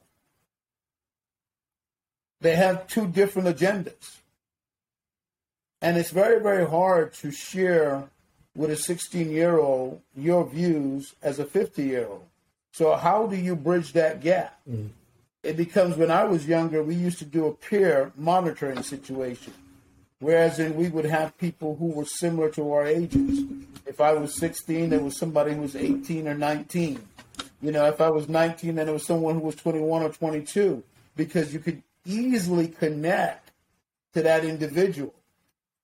They 2.42 2.56
have 2.56 2.88
two 2.88 3.08
different 3.08 3.48
agendas. 3.48 4.20
And 5.82 5.98
it's 5.98 6.12
very, 6.12 6.40
very 6.40 6.68
hard 6.68 7.14
to 7.16 7.32
share 7.32 8.10
with 8.56 8.70
a 8.70 8.76
16 8.76 9.32
year 9.32 9.58
old 9.58 10.02
your 10.16 10.46
views 10.46 11.16
as 11.24 11.40
a 11.40 11.46
50 11.46 11.84
year 11.84 12.08
old. 12.08 12.26
So, 12.72 12.96
how 12.96 13.28
do 13.28 13.36
you 13.36 13.56
bridge 13.56 13.94
that 13.94 14.22
gap? 14.22 14.60
Mm. 14.70 14.90
It 15.44 15.58
becomes 15.58 15.96
when 15.96 16.12
I 16.12 16.26
was 16.26 16.48
younger, 16.48 16.84
we 16.84 16.96
used 16.96 17.20
to 17.20 17.26
do 17.26 17.48
a 17.48 17.54
peer 17.54 18.12
monitoring 18.16 18.84
situation, 18.84 19.54
whereas 20.20 20.58
then 20.58 20.76
we 20.76 20.90
would 20.90 21.06
have 21.06 21.38
people 21.38 21.76
who 21.76 21.88
were 21.88 22.06
similar 22.06 22.50
to 22.52 22.72
our 22.74 22.86
ages. 22.86 23.44
If 23.86 24.02
I 24.02 24.14
was 24.14 24.36
16, 24.36 24.90
there 24.90 25.00
was 25.00 25.18
somebody 25.18 25.54
who 25.54 25.62
was 25.62 25.76
18 25.76 26.28
or 26.28 26.34
19. 26.34 27.00
You 27.62 27.72
know, 27.72 27.86
if 27.86 28.02
I 28.02 28.10
was 28.10 28.28
19, 28.28 28.76
then 28.76 28.90
it 28.90 28.92
was 28.92 29.06
someone 29.06 29.36
who 29.36 29.42
was 29.42 29.56
21 29.56 30.04
or 30.04 30.10
22, 30.10 30.84
because 31.16 31.54
you 31.54 31.60
could 31.60 31.82
easily 32.06 32.68
connect 32.68 33.52
to 34.14 34.22
that 34.24 34.44
individual. 34.44 35.14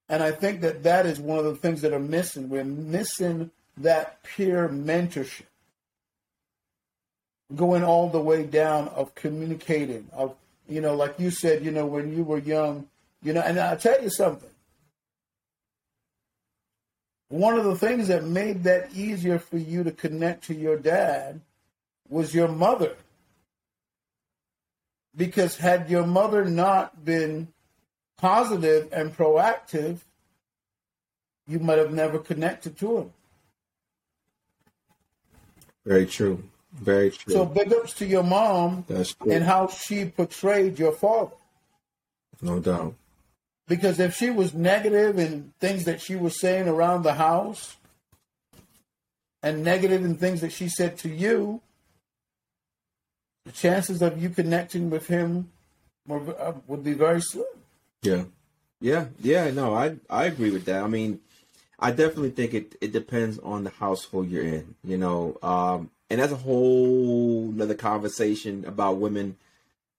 And 0.08 0.22
I 0.22 0.32
think 0.32 0.60
that 0.60 0.82
that 0.82 1.06
is 1.06 1.18
one 1.18 1.38
of 1.38 1.44
the 1.44 1.56
things 1.56 1.80
that 1.80 1.92
are 1.92 1.98
missing. 1.98 2.48
We're 2.48 2.64
missing 2.64 3.50
that 3.78 4.22
peer 4.22 4.68
mentorship, 4.68 5.46
going 7.54 7.84
all 7.84 8.08
the 8.08 8.20
way 8.20 8.44
down 8.44 8.88
of 8.88 9.14
communicating, 9.14 10.08
of, 10.12 10.34
you 10.68 10.80
know, 10.80 10.94
like 10.94 11.18
you 11.18 11.30
said, 11.30 11.64
you 11.64 11.70
know, 11.70 11.86
when 11.86 12.16
you 12.16 12.24
were 12.24 12.38
young, 12.38 12.86
you 13.22 13.32
know, 13.32 13.40
and 13.40 13.58
I'll 13.58 13.76
tell 13.76 14.02
you 14.02 14.10
something. 14.10 14.50
One 17.28 17.58
of 17.58 17.64
the 17.64 17.76
things 17.76 18.08
that 18.08 18.24
made 18.24 18.64
that 18.64 18.94
easier 18.94 19.38
for 19.38 19.58
you 19.58 19.82
to 19.84 19.90
connect 19.90 20.44
to 20.44 20.54
your 20.54 20.76
dad 20.76 21.40
was 22.08 22.34
your 22.34 22.48
mother. 22.48 22.96
Because 25.16 25.56
had 25.56 25.90
your 25.90 26.06
mother 26.06 26.44
not 26.44 27.04
been 27.04 27.48
positive 28.16 28.88
and 28.92 29.16
proactive, 29.16 29.98
you 31.46 31.58
might 31.58 31.78
have 31.78 31.92
never 31.92 32.18
connected 32.18 32.78
to 32.78 32.98
him. 32.98 33.12
Very 35.84 36.06
true. 36.06 36.42
Very 36.74 37.10
true. 37.10 37.32
So 37.32 37.44
big 37.44 37.72
ups 37.72 37.94
to 37.94 38.06
your 38.06 38.24
mom 38.24 38.84
and 39.30 39.44
how 39.44 39.68
she 39.68 40.06
portrayed 40.06 40.78
your 40.78 40.92
father. 40.92 41.32
No 42.42 42.58
doubt. 42.60 42.94
Because 43.66 43.98
if 43.98 44.14
she 44.14 44.30
was 44.30 44.52
negative 44.52 45.18
in 45.18 45.52
things 45.60 45.84
that 45.84 46.00
she 46.00 46.16
was 46.16 46.38
saying 46.38 46.68
around 46.68 47.02
the 47.02 47.14
house 47.14 47.76
and 49.42 49.62
negative 49.62 50.04
in 50.04 50.16
things 50.16 50.40
that 50.40 50.52
she 50.52 50.68
said 50.68 50.98
to 50.98 51.08
you, 51.08 51.62
the 53.46 53.52
chances 53.52 54.02
of 54.02 54.20
you 54.22 54.28
connecting 54.28 54.90
with 54.90 55.06
him 55.06 55.50
were, 56.06 56.38
uh, 56.38 56.54
would 56.66 56.82
be 56.82 56.92
very 56.92 57.20
slim. 57.20 57.44
Yeah. 58.02 58.24
Yeah, 58.80 59.06
yeah, 59.20 59.50
no, 59.50 59.74
I 59.74 59.96
I 60.10 60.24
agree 60.24 60.50
with 60.50 60.66
that. 60.66 60.82
I 60.82 60.88
mean, 60.88 61.20
I 61.78 61.90
definitely 61.90 62.32
think 62.32 62.52
it 62.52 62.76
it 62.82 62.92
depends 62.92 63.38
on 63.38 63.64
the 63.64 63.70
household 63.70 64.28
you're 64.28 64.44
in, 64.44 64.74
you 64.84 64.98
know. 64.98 65.38
Um 65.42 65.90
and 66.14 66.22
that's 66.22 66.32
a 66.32 66.36
whole 66.36 67.50
another 67.50 67.74
conversation 67.74 68.64
about 68.66 68.96
women 68.98 69.36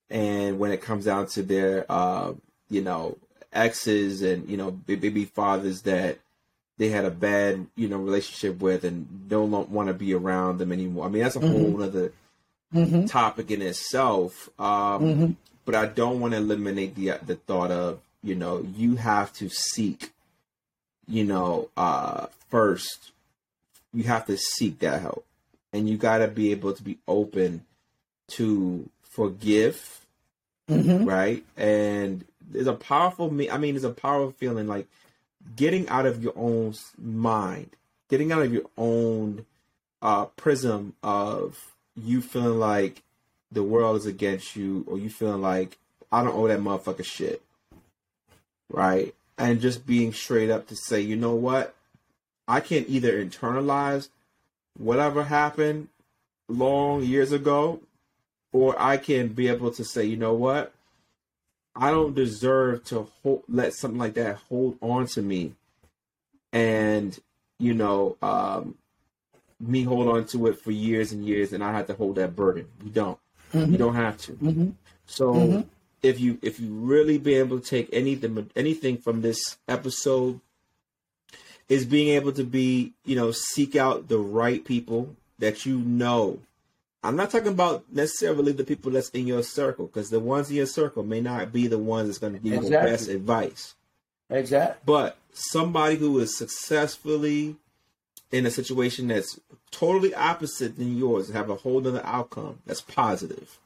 and 0.09 0.59
when 0.59 0.71
it 0.71 0.81
comes 0.81 1.05
down 1.05 1.27
to 1.27 1.43
their 1.43 1.85
uh, 1.89 2.33
you 2.69 2.81
know, 2.81 3.17
exes 3.53 4.21
and, 4.21 4.49
you 4.49 4.57
know, 4.57 4.71
baby 4.71 5.25
fathers 5.25 5.83
that 5.83 6.19
they 6.77 6.89
had 6.89 7.05
a 7.05 7.11
bad, 7.11 7.67
you 7.75 7.87
know, 7.87 7.97
relationship 7.97 8.59
with 8.59 8.83
and 8.83 9.29
don't 9.29 9.69
want 9.69 9.87
to 9.87 9.93
be 9.93 10.13
around 10.13 10.57
them 10.57 10.71
anymore. 10.71 11.05
I 11.05 11.09
mean, 11.09 11.23
that's 11.23 11.35
a 11.35 11.39
mm-hmm. 11.39 11.51
whole 11.51 11.83
other 11.83 12.11
mm-hmm. 12.73 13.05
topic 13.05 13.51
in 13.51 13.61
itself. 13.61 14.49
Um, 14.59 15.01
mm-hmm 15.01 15.31
but 15.65 15.75
I 15.75 15.87
don't 15.87 16.19
want 16.19 16.33
to 16.33 16.37
eliminate 16.37 16.95
the 16.95 17.19
the 17.25 17.35
thought 17.35 17.71
of 17.71 17.99
you 18.23 18.35
know 18.35 18.65
you 18.75 18.95
have 18.95 19.33
to 19.33 19.49
seek 19.49 20.11
you 21.07 21.25
know 21.25 21.69
uh 21.75 22.27
first 22.49 23.11
you 23.93 24.03
have 24.03 24.25
to 24.27 24.37
seek 24.37 24.79
that 24.79 25.01
help 25.01 25.25
and 25.75 25.89
you 25.89 25.97
got 25.97 26.19
to 26.19 26.27
be 26.27 26.51
able 26.51 26.73
to 26.73 26.83
be 26.83 26.97
open 27.07 27.63
to 28.27 28.89
forgive 29.03 30.05
mm-hmm. 30.69 31.05
right 31.05 31.43
and 31.57 32.25
there's 32.49 32.67
a 32.67 32.73
powerful 32.73 33.29
me 33.29 33.49
i 33.49 33.57
mean 33.57 33.73
there's 33.73 33.83
a 33.83 33.89
powerful 33.89 34.31
feeling 34.31 34.67
like 34.67 34.87
getting 35.55 35.87
out 35.89 36.05
of 36.05 36.23
your 36.23 36.33
own 36.35 36.73
mind 36.97 37.69
getting 38.09 38.31
out 38.31 38.41
of 38.41 38.51
your 38.51 38.65
own 38.77 39.45
uh 40.01 40.25
prism 40.25 40.93
of 41.03 41.75
you 41.95 42.21
feeling 42.21 42.59
like 42.59 43.03
the 43.51 43.63
world 43.63 43.97
is 43.97 44.05
against 44.05 44.55
you 44.55 44.83
or 44.87 44.97
you 44.97 45.09
feeling 45.09 45.41
like 45.41 45.77
I 46.11 46.23
don't 46.23 46.35
owe 46.35 46.47
that 46.47 46.59
motherfucker 46.59 47.05
shit. 47.05 47.41
Right? 48.69 49.15
And 49.37 49.61
just 49.61 49.85
being 49.85 50.13
straight 50.13 50.49
up 50.49 50.67
to 50.67 50.75
say, 50.75 51.01
you 51.01 51.15
know 51.15 51.35
what? 51.35 51.75
I 52.47 52.59
can 52.59 52.85
either 52.87 53.23
internalize 53.23 54.09
whatever 54.77 55.23
happened 55.23 55.87
long 56.47 57.03
years 57.03 57.31
ago, 57.31 57.81
or 58.51 58.75
I 58.79 58.97
can 58.97 59.29
be 59.29 59.47
able 59.47 59.71
to 59.71 59.83
say, 59.83 60.05
you 60.05 60.17
know 60.17 60.33
what? 60.33 60.73
I 61.75 61.91
don't 61.91 62.15
deserve 62.15 62.85
to 62.85 63.07
hold, 63.21 63.43
let 63.49 63.73
something 63.73 63.99
like 63.99 64.13
that 64.13 64.37
hold 64.49 64.77
on 64.81 65.07
to 65.07 65.21
me, 65.21 65.53
and 66.53 67.17
you 67.59 67.73
know, 67.73 68.15
um, 68.21 68.75
me 69.59 69.83
hold 69.83 70.07
on 70.07 70.25
to 70.27 70.47
it 70.47 70.61
for 70.61 70.71
years 70.71 71.11
and 71.11 71.25
years, 71.25 71.51
and 71.51 71.63
I 71.63 71.73
have 71.73 71.87
to 71.87 71.93
hold 71.93 72.15
that 72.15 72.35
burden. 72.35 72.67
You 72.83 72.91
don't. 72.91 73.19
Mm-hmm. 73.53 73.71
You 73.73 73.77
don't 73.77 73.95
have 73.95 74.17
to. 74.19 74.33
Mm-hmm. 74.33 74.69
So 75.05 75.33
mm-hmm. 75.33 75.61
if 76.01 76.19
you 76.19 76.37
if 76.41 76.59
you 76.59 76.73
really 76.73 77.17
be 77.17 77.35
able 77.35 77.59
to 77.59 77.65
take 77.65 77.89
anything 77.91 78.49
anything 78.55 78.97
from 78.97 79.21
this 79.21 79.57
episode 79.67 80.39
is 81.69 81.85
being 81.85 82.09
able 82.09 82.31
to 82.33 82.43
be 82.43 82.93
you 83.05 83.15
know 83.15 83.31
seek 83.31 83.75
out 83.75 84.07
the 84.07 84.19
right 84.19 84.63
people 84.63 85.15
that 85.39 85.65
you 85.65 85.79
know. 85.79 86.39
I'm 87.03 87.15
not 87.15 87.29
talking 87.29 87.49
about 87.49 87.85
necessarily 87.91 88.51
the 88.51 88.63
people 88.63 88.91
that's 88.91 89.09
in 89.09 89.27
your 89.27 89.43
circle 89.43 89.85
because 89.85 90.09
the 90.09 90.19
ones 90.19 90.49
in 90.49 90.55
your 90.55 90.65
circle 90.65 91.03
may 91.03 91.21
not 91.21 91.53
be 91.53 91.67
the 91.67 91.77
ones 91.77 92.07
that's 92.07 92.17
going 92.17 92.33
to 92.33 92.39
give 92.39 92.53
you 92.53 92.59
exactly. 92.59 92.89
the 92.89 92.91
best 92.91 93.09
advice. 93.09 93.75
Exactly. 94.29 94.81
But 94.85 95.17
somebody 95.31 95.97
who 95.97 96.17
is 96.19 96.35
successfully 96.35 97.57
in 98.31 98.45
a 98.45 98.51
situation 98.51 99.07
that's 99.07 99.39
totally 99.69 100.15
opposite 100.15 100.77
than 100.77 100.97
yours 100.97 101.29
have 101.29 101.49
a 101.49 101.55
whole 101.55 101.85
other 101.87 102.01
outcome 102.03 102.59
that's 102.65 102.81
positive 102.81 103.59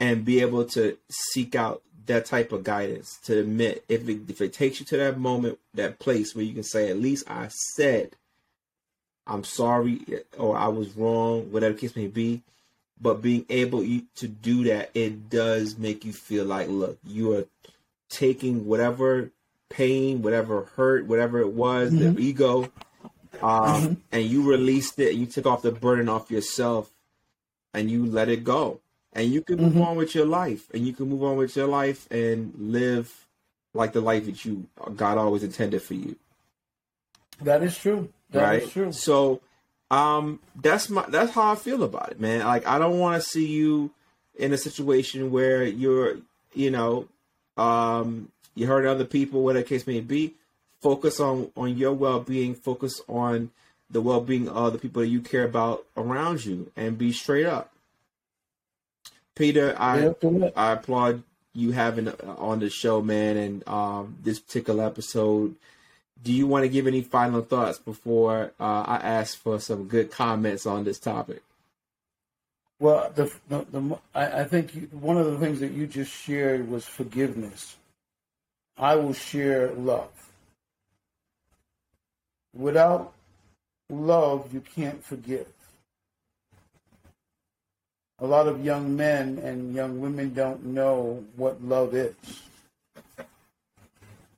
and 0.00 0.24
be 0.24 0.40
able 0.40 0.64
to 0.64 0.96
seek 1.08 1.54
out 1.54 1.82
that 2.06 2.24
type 2.24 2.52
of 2.52 2.64
guidance 2.64 3.18
to 3.24 3.38
admit 3.38 3.84
if 3.88 4.08
it, 4.08 4.20
if 4.28 4.40
it 4.40 4.52
takes 4.52 4.80
you 4.80 4.86
to 4.86 4.96
that 4.96 5.18
moment, 5.18 5.58
that 5.74 5.98
place 5.98 6.34
where 6.34 6.44
you 6.44 6.54
can 6.54 6.62
say, 6.62 6.90
at 6.90 7.00
least 7.00 7.28
I 7.28 7.48
said, 7.48 8.16
I'm 9.26 9.44
sorry 9.44 10.00
or 10.38 10.56
I 10.56 10.68
was 10.68 10.96
wrong, 10.96 11.50
whatever 11.52 11.74
case 11.74 11.96
may 11.96 12.06
be. 12.06 12.42
But 13.00 13.20
being 13.20 13.44
able 13.50 13.80
to 13.80 14.28
do 14.28 14.64
that, 14.64 14.90
it 14.94 15.28
does 15.28 15.76
make 15.76 16.04
you 16.04 16.14
feel 16.14 16.46
like, 16.46 16.68
look, 16.68 16.98
you 17.04 17.34
are 17.34 17.44
taking 18.08 18.66
whatever 18.66 19.30
pain, 19.68 20.22
whatever 20.22 20.68
hurt, 20.76 21.06
whatever 21.06 21.40
it 21.40 21.52
was, 21.52 21.92
mm-hmm. 21.92 22.14
the 22.14 22.22
ego, 22.22 22.62
um, 23.42 23.42
mm-hmm. 23.42 23.94
and 24.12 24.24
you 24.24 24.48
released 24.48 24.98
it. 24.98 25.14
You 25.14 25.26
took 25.26 25.44
off 25.44 25.60
the 25.60 25.72
burden 25.72 26.08
off 26.08 26.30
yourself, 26.30 26.90
and 27.74 27.90
you 27.90 28.06
let 28.06 28.30
it 28.30 28.44
go 28.44 28.80
and 29.16 29.32
you 29.32 29.40
can 29.40 29.56
move 29.56 29.72
mm-hmm. 29.72 29.82
on 29.82 29.96
with 29.96 30.14
your 30.14 30.26
life 30.26 30.68
and 30.74 30.86
you 30.86 30.92
can 30.92 31.08
move 31.08 31.24
on 31.24 31.36
with 31.36 31.56
your 31.56 31.66
life 31.66 32.06
and 32.12 32.52
live 32.58 33.26
like 33.72 33.94
the 33.94 34.00
life 34.00 34.26
that 34.26 34.44
you 34.44 34.66
God 34.94 35.18
always 35.18 35.42
intended 35.42 35.82
for 35.82 35.94
you. 35.94 36.16
That 37.40 37.62
is 37.62 37.76
true. 37.76 38.10
That 38.30 38.42
right? 38.42 38.62
is 38.62 38.70
true. 38.70 38.92
So 38.92 39.40
um 39.90 40.38
that's 40.54 40.90
my 40.90 41.06
that's 41.08 41.32
how 41.32 41.52
I 41.52 41.54
feel 41.54 41.82
about 41.82 42.12
it, 42.12 42.20
man. 42.20 42.44
Like 42.44 42.66
I 42.66 42.78
don't 42.78 42.98
want 42.98 43.20
to 43.20 43.28
see 43.28 43.46
you 43.46 43.90
in 44.38 44.52
a 44.52 44.58
situation 44.58 45.30
where 45.30 45.64
you're, 45.64 46.18
you 46.52 46.70
know, 46.70 47.08
um 47.56 48.30
you 48.54 48.66
hurt 48.66 48.86
other 48.86 49.06
people, 49.06 49.42
whatever 49.42 49.62
the 49.62 49.68
case 49.68 49.86
may 49.86 50.00
be. 50.00 50.34
Focus 50.82 51.20
on 51.20 51.50
on 51.56 51.78
your 51.78 51.94
well 51.94 52.20
being, 52.20 52.54
focus 52.54 53.00
on 53.08 53.50
the 53.88 54.02
well 54.02 54.20
being 54.20 54.46
of 54.46 54.74
the 54.74 54.78
people 54.78 55.00
that 55.00 55.08
you 55.08 55.22
care 55.22 55.44
about 55.44 55.86
around 55.96 56.44
you 56.44 56.70
and 56.76 56.98
be 56.98 57.12
straight 57.12 57.46
up. 57.46 57.72
Peter, 59.36 59.76
I 59.78 60.14
I 60.56 60.72
applaud 60.72 61.22
you 61.52 61.72
having 61.72 62.08
uh, 62.08 62.14
on 62.38 62.58
the 62.58 62.70
show, 62.70 63.00
man, 63.00 63.36
and 63.36 63.68
um, 63.68 64.16
this 64.22 64.40
particular 64.40 64.84
episode. 64.84 65.54
Do 66.24 66.32
you 66.32 66.46
want 66.46 66.64
to 66.64 66.68
give 66.68 66.86
any 66.86 67.02
final 67.02 67.42
thoughts 67.42 67.78
before 67.78 68.52
uh, 68.58 68.84
I 68.86 68.96
ask 68.96 69.38
for 69.38 69.60
some 69.60 69.84
good 69.84 70.10
comments 70.10 70.66
on 70.66 70.84
this 70.84 70.98
topic? 70.98 71.42
Well, 72.80 73.12
the, 73.14 73.32
the, 73.48 73.66
the 73.70 73.98
I, 74.14 74.40
I, 74.40 74.44
think 74.44 74.74
you, 74.74 74.88
one 74.92 75.18
of 75.18 75.26
the 75.26 75.38
things 75.38 75.60
that 75.60 75.72
you 75.72 75.86
just 75.86 76.10
shared 76.10 76.68
was 76.68 76.86
forgiveness. 76.86 77.76
I 78.78 78.96
will 78.96 79.14
share 79.14 79.72
love. 79.72 80.10
Without 82.54 83.12
love, 83.90 84.52
you 84.52 84.60
can't 84.60 85.04
forgive 85.04 85.46
a 88.18 88.26
lot 88.26 88.48
of 88.48 88.64
young 88.64 88.96
men 88.96 89.38
and 89.38 89.74
young 89.74 90.00
women 90.00 90.32
don't 90.32 90.64
know 90.64 91.24
what 91.36 91.62
love 91.62 91.94
is 91.94 92.14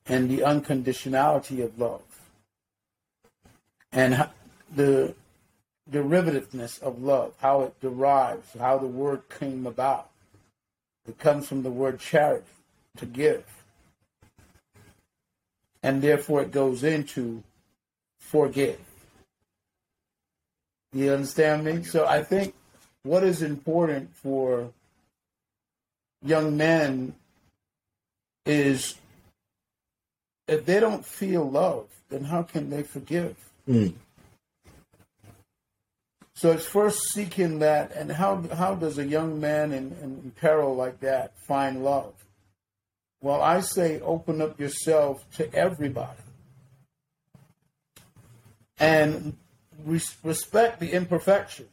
and 0.05 0.29
the 0.29 0.39
unconditionality 0.39 1.63
of 1.63 1.79
love 1.79 2.01
and 3.91 4.27
the 4.75 5.13
derivativeness 5.89 6.81
of 6.81 7.01
love, 7.01 7.33
how 7.39 7.61
it 7.61 7.79
derives, 7.79 8.47
how 8.59 8.77
the 8.77 8.87
word 8.87 9.21
came 9.39 9.65
about. 9.65 10.09
It 11.07 11.17
comes 11.17 11.47
from 11.47 11.63
the 11.63 11.71
word 11.71 11.99
charity, 11.99 12.45
to 12.97 13.05
give. 13.05 13.45
And 15.81 16.01
therefore 16.01 16.41
it 16.41 16.51
goes 16.51 16.83
into 16.83 17.43
forgive. 18.19 18.79
You 20.93 21.13
understand 21.13 21.63
me? 21.63 21.83
So 21.83 22.05
I 22.05 22.23
think 22.23 22.53
what 23.03 23.23
is 23.23 23.41
important 23.41 24.15
for 24.15 24.71
young 26.23 26.57
men 26.57 27.15
is 28.45 28.95
if 30.47 30.65
they 30.65 30.79
don't 30.79 31.05
feel 31.05 31.49
love, 31.49 31.87
then 32.09 32.23
how 32.23 32.43
can 32.43 32.69
they 32.69 32.83
forgive? 32.83 33.35
Mm. 33.67 33.93
So 36.33 36.51
it's 36.51 36.65
first 36.65 37.11
seeking 37.11 37.59
that, 37.59 37.91
and 37.91 38.11
how 38.11 38.41
how 38.53 38.73
does 38.73 38.97
a 38.97 39.05
young 39.05 39.39
man 39.39 39.73
in, 39.73 39.95
in 40.01 40.31
peril 40.37 40.75
like 40.75 41.01
that 41.01 41.33
find 41.45 41.83
love? 41.83 42.13
Well, 43.21 43.41
I 43.41 43.59
say 43.59 43.99
open 43.99 44.41
up 44.41 44.59
yourself 44.59 45.29
to 45.35 45.53
everybody, 45.53 46.21
and 48.79 49.35
res- 49.85 50.15
respect 50.23 50.79
the 50.79 50.93
imperfection. 50.93 51.67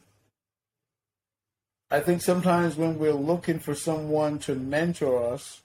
I 1.89 2.01
think 2.01 2.21
sometimes 2.21 2.75
when 2.75 2.99
we're 2.99 3.13
looking 3.13 3.59
for 3.59 3.73
someone 3.73 4.39
to 4.39 4.55
mentor 4.55 5.33
us, 5.33 5.61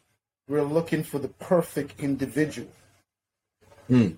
we're 0.49 0.62
looking 0.62 1.03
for 1.03 1.18
the 1.18 1.29
perfect 1.29 2.01
individual. 2.01 2.70
Hmm. 3.89 4.11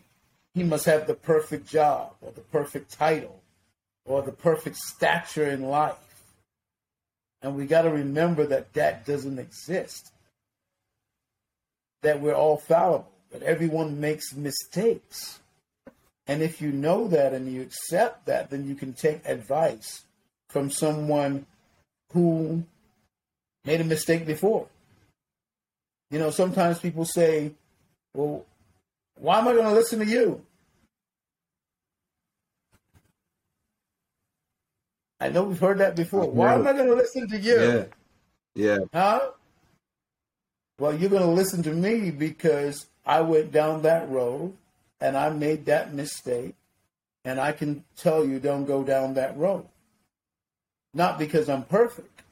He 0.55 0.62
must 0.62 0.84
have 0.86 1.07
the 1.07 1.14
perfect 1.14 1.66
job 1.66 2.12
or 2.20 2.32
the 2.32 2.42
perfect 2.42 2.92
title 2.92 3.40
or 4.05 4.22
the 4.22 4.32
perfect 4.32 4.76
stature 4.76 5.48
in 5.48 5.62
life. 5.62 5.96
And 7.42 7.57
we 7.57 7.66
got 7.66 7.82
to 7.82 7.90
remember 7.90 8.46
that 8.46 8.72
that 8.74 9.07
doesn't 9.07 9.38
exist. 9.38 10.12
That 12.02 12.20
we're 12.20 12.34
all 12.34 12.59
fallible, 12.59 13.11
that 13.32 13.42
everyone 13.42 14.00
makes 14.00 14.34
mistakes. 14.34 15.40
And 16.26 16.42
if 16.42 16.61
you 16.61 16.70
know 16.70 17.09
that 17.09 17.32
and 17.32 17.52
you 17.52 17.62
accept 17.62 18.26
that, 18.26 18.50
then 18.50 18.68
you 18.68 18.74
can 18.74 18.92
take 18.92 19.26
advice 19.26 20.05
from 20.48 20.70
someone 20.70 21.46
who 22.14 22.64
made 23.64 23.80
a 23.80 23.84
mistake 23.84 24.24
before. 24.24 24.68
You 26.10 26.18
know, 26.18 26.30
sometimes 26.30 26.78
people 26.78 27.04
say, 27.04 27.52
well, 28.14 28.46
why 29.16 29.38
am 29.38 29.48
I 29.48 29.52
going 29.52 29.64
to 29.64 29.72
listen 29.72 29.98
to 29.98 30.06
you? 30.06 30.42
I 35.20 35.28
know 35.28 35.44
we've 35.44 35.58
heard 35.58 35.78
that 35.78 35.96
before. 35.96 36.30
Why 36.30 36.54
am 36.54 36.66
I 36.66 36.72
going 36.72 36.88
to 36.88 36.94
listen 36.94 37.28
to 37.28 37.38
you? 37.38 37.60
Yeah. 37.60 37.84
Yeah. 38.54 38.78
Huh? 38.92 39.30
Well, 40.78 40.94
you're 40.94 41.10
going 41.10 41.22
to 41.22 41.28
listen 41.28 41.62
to 41.64 41.72
me 41.72 42.10
because 42.10 42.86
I 43.04 43.20
went 43.22 43.52
down 43.52 43.82
that 43.82 44.08
road 44.08 44.54
and 45.00 45.16
I 45.16 45.30
made 45.30 45.66
that 45.66 45.92
mistake. 45.92 46.54
And 47.24 47.40
I 47.40 47.52
can 47.52 47.84
tell 47.96 48.24
you, 48.24 48.38
don't 48.38 48.66
go 48.66 48.84
down 48.84 49.14
that 49.14 49.36
road. 49.38 49.66
Not 50.95 51.18
because 51.18 51.49
I'm 51.49 51.64
perfect, 51.64 52.22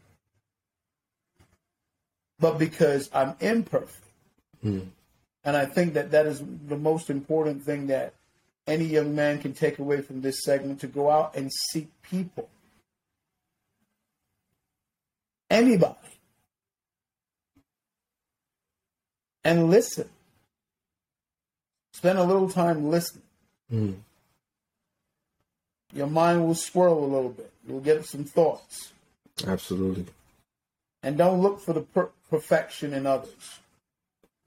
but 2.39 2.59
because 2.59 3.11
I'm 3.13 3.35
imperfect. 3.41 4.07
Mm. 4.65 4.87
And 5.45 5.57
I 5.57 5.67
think 5.67 5.95
that 5.95 6.13
that 6.13 6.27
is 6.27 6.41
the 6.69 6.77
most 6.77 7.11
important 7.11 7.65
thing 7.65 7.89
that 7.89 8.15
any 8.67 8.85
young 8.85 9.15
man 9.17 9.41
can 9.41 9.53
take 9.53 9.81
away 9.81 10.01
from 10.01 10.21
this 10.21 10.45
segment 10.45 10.81
to 10.81 10.87
go 10.87 11.11
out 11.11 11.35
and 11.35 11.51
seek 11.53 11.89
people. 12.03 12.49
Anybody. 15.51 15.97
And 19.45 19.69
listen. 19.69 20.09
Spend 21.93 22.19
a 22.19 22.25
little 22.25 22.49
time 22.49 22.89
listening. 22.89 23.25
Mm 23.73 23.95
your 25.93 26.07
mind 26.07 26.47
will 26.47 26.55
swirl 26.55 26.99
a 26.99 27.07
little 27.07 27.31
bit. 27.31 27.52
You'll 27.67 27.81
get 27.81 28.05
some 28.05 28.25
thoughts. 28.25 28.93
Absolutely. 29.47 30.07
And 31.03 31.17
don't 31.17 31.41
look 31.41 31.61
for 31.61 31.73
the 31.73 31.81
per- 31.81 32.11
perfection 32.31 32.93
in 32.93 33.07
others. 33.07 33.61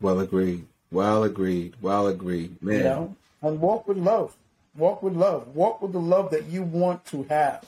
Well 0.02 0.20
agreed. 0.20 0.66
Well 0.92 1.24
agreed. 1.24 1.76
Well 1.82 2.08
agreed. 2.08 2.62
Man. 2.62 2.78
You 2.78 2.84
know? 2.84 3.16
And 3.42 3.60
walk 3.60 3.88
with 3.88 3.98
love. 3.98 4.36
Walk 4.76 5.02
with 5.04 5.14
love. 5.14 5.56
Walk 5.56 5.82
with 5.82 5.94
the 5.94 6.00
love 6.00 6.32
that 6.32 6.46
you 6.46 6.64
want 6.64 7.06
to 7.06 7.24
have. 7.24 7.66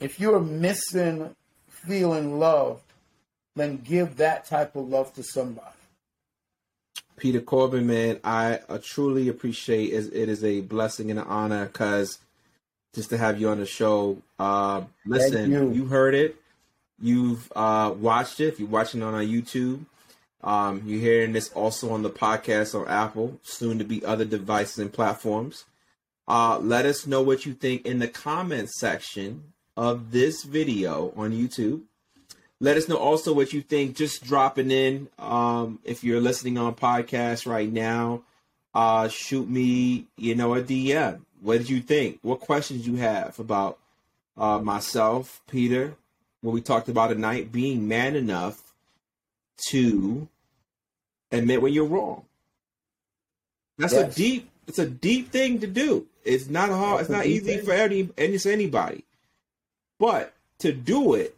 If 0.00 0.20
you're 0.20 0.40
missing 0.40 1.34
feeling 1.68 2.38
loved, 2.38 2.82
then 3.56 3.78
give 3.78 4.16
that 4.16 4.46
type 4.46 4.76
of 4.76 4.88
love 4.88 5.12
to 5.14 5.22
somebody. 5.22 5.66
Peter 7.16 7.40
Corbin, 7.40 7.86
man, 7.86 8.20
I 8.22 8.60
uh, 8.68 8.78
truly 8.80 9.28
appreciate 9.28 9.92
it. 9.92 10.12
It 10.12 10.28
is 10.28 10.44
a 10.44 10.60
blessing 10.60 11.10
and 11.10 11.18
an 11.18 11.26
honor 11.26 11.66
because 11.66 12.18
just 12.94 13.10
to 13.10 13.18
have 13.18 13.40
you 13.40 13.48
on 13.48 13.58
the 13.58 13.66
show. 13.66 14.18
Uh, 14.38 14.82
listen, 15.06 15.50
you. 15.50 15.72
you. 15.72 15.86
heard 15.86 16.14
it. 16.14 16.36
You've 17.00 17.50
uh, 17.54 17.94
watched 17.96 18.40
it. 18.40 18.48
If 18.48 18.60
you're 18.60 18.68
watching 18.68 19.02
it 19.02 19.04
on 19.04 19.14
our 19.14 19.22
YouTube, 19.22 19.84
um, 20.42 20.82
you're 20.84 21.00
hearing 21.00 21.32
this 21.32 21.50
also 21.50 21.90
on 21.90 22.02
the 22.02 22.10
podcast 22.10 22.78
on 22.78 22.88
Apple, 22.88 23.38
soon 23.42 23.78
to 23.78 23.84
be 23.84 24.04
other 24.04 24.24
devices 24.24 24.78
and 24.78 24.92
platforms. 24.92 25.64
Uh, 26.26 26.58
let 26.58 26.86
us 26.86 27.06
know 27.06 27.22
what 27.22 27.46
you 27.46 27.54
think 27.54 27.86
in 27.86 27.98
the 27.98 28.08
comments 28.08 28.78
section 28.78 29.52
of 29.76 30.10
this 30.10 30.44
video 30.44 31.12
on 31.16 31.32
YouTube. 31.32 31.82
Let 32.60 32.76
us 32.76 32.88
know 32.88 32.96
also 32.96 33.32
what 33.32 33.52
you 33.52 33.62
think. 33.62 33.96
Just 33.96 34.24
dropping 34.24 34.70
in. 34.70 35.08
Um, 35.18 35.78
if 35.84 36.02
you're 36.02 36.20
listening 36.20 36.58
on 36.58 36.74
podcast 36.74 37.46
right 37.46 37.72
now, 37.72 38.22
uh, 38.74 39.08
shoot 39.08 39.48
me, 39.48 40.06
you 40.16 40.34
know, 40.34 40.54
a 40.54 40.62
DM. 40.62 41.20
What 41.40 41.58
did 41.58 41.70
you 41.70 41.80
think? 41.80 42.18
What 42.22 42.40
questions 42.40 42.86
you 42.86 42.96
have 42.96 43.38
about 43.38 43.78
uh, 44.36 44.58
myself, 44.58 45.42
Peter, 45.48 45.94
what 46.40 46.52
we 46.52 46.60
talked 46.60 46.88
about 46.88 47.08
tonight, 47.08 47.52
being 47.52 47.88
man 47.88 48.14
enough 48.16 48.62
to 49.68 50.28
admit 51.32 51.62
when 51.62 51.72
you're 51.72 51.84
wrong. 51.84 52.24
That's 53.76 53.92
yes. 53.92 54.12
a 54.12 54.16
deep. 54.16 54.50
It's 54.66 54.78
a 54.78 54.86
deep 54.86 55.30
thing 55.30 55.60
to 55.60 55.66
do. 55.66 56.06
It's 56.24 56.48
not 56.48 56.68
hard. 56.68 57.00
That's 57.00 57.08
it's 57.08 57.16
not 57.16 57.26
easy 57.26 57.56
thing. 57.56 57.64
for 57.64 57.72
any 57.72 58.00
and 58.00 58.12
it's 58.16 58.46
anybody. 58.46 59.04
But 59.98 60.34
to 60.60 60.72
do 60.72 61.14
it 61.14 61.36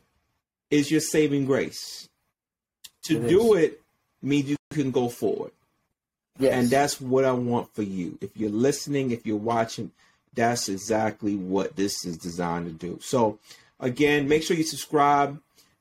is 0.70 0.90
your 0.90 1.00
saving 1.00 1.46
grace. 1.46 2.08
To 3.04 3.24
it 3.24 3.28
do 3.28 3.54
is. 3.54 3.64
it 3.64 3.80
means 4.22 4.50
you 4.50 4.56
can 4.70 4.90
go 4.90 5.08
forward. 5.08 5.52
Yes. 6.40 6.54
And 6.54 6.70
that's 6.70 7.00
what 7.00 7.24
I 7.24 7.32
want 7.32 7.72
for 7.74 7.82
you. 7.82 8.18
If 8.20 8.36
you're 8.36 8.50
listening, 8.50 9.10
if 9.10 9.26
you're 9.26 9.36
watching, 9.36 9.90
that's 10.34 10.68
exactly 10.68 11.36
what 11.36 11.76
this 11.76 12.04
is 12.04 12.16
designed 12.16 12.66
to 12.66 12.72
do. 12.72 12.98
So, 13.02 13.38
again, 13.78 14.26
make 14.26 14.42
sure 14.42 14.56
you 14.56 14.62
subscribe. 14.62 15.40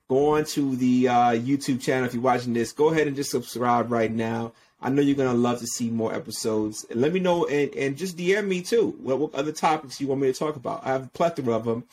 Go 0.10 0.36
on 0.36 0.45
to 0.45 0.76
the 0.76 1.07
uh, 1.07 1.32
YouTube 1.32 1.82
channel 1.82 2.05
if 2.05 2.14
you're 2.14 2.24
watching 2.24 2.53
this. 2.53 2.72
Go 2.72 2.89
ahead 2.89 3.07
and 3.07 3.16
just 3.16 3.32
subscribe 3.32 3.91
right 3.91 4.12
now. 4.12 4.51
I 4.82 4.89
know 4.89 5.01
you're 5.01 5.16
gonna 5.16 5.34
love 5.34 5.60
to 5.60 5.68
see 5.68 5.89
more 5.89 6.14
episodes. 6.14 6.86
And 6.89 7.01
let 7.01 7.14
me 7.14 7.20
know 7.20 7.45
and, 7.45 7.74
and 7.76 7.97
just 7.97 8.18
DM 8.18 8.47
me 8.47 8.62
too. 8.62 8.95
What, 9.01 9.20
what 9.20 9.36
other 9.36 9.51
topics 9.51 10.01
you 10.01 10.07
want 10.07 10.22
me 10.22 10.32
to 10.32 10.38
talk 10.38 10.55
about? 10.55 10.86
I 10.86 10.89
have 10.89 11.05
a 11.05 11.10
plethora 11.10 11.55
of 11.55 11.66
them, 11.66 11.84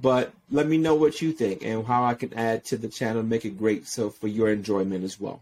but 0.00 0.32
let 0.50 0.66
me 0.66 0.78
know 0.78 0.94
what 0.94 1.20
you 1.20 1.32
think 1.32 1.64
and 1.64 1.84
how 1.84 2.04
I 2.04 2.14
can 2.14 2.32
add 2.34 2.64
to 2.66 2.76
the 2.76 2.88
channel, 2.88 3.20
and 3.20 3.28
make 3.28 3.44
it 3.44 3.58
great 3.58 3.86
so 3.86 4.08
for 4.10 4.28
your 4.28 4.50
enjoyment 4.50 5.04
as 5.04 5.18
well. 5.18 5.40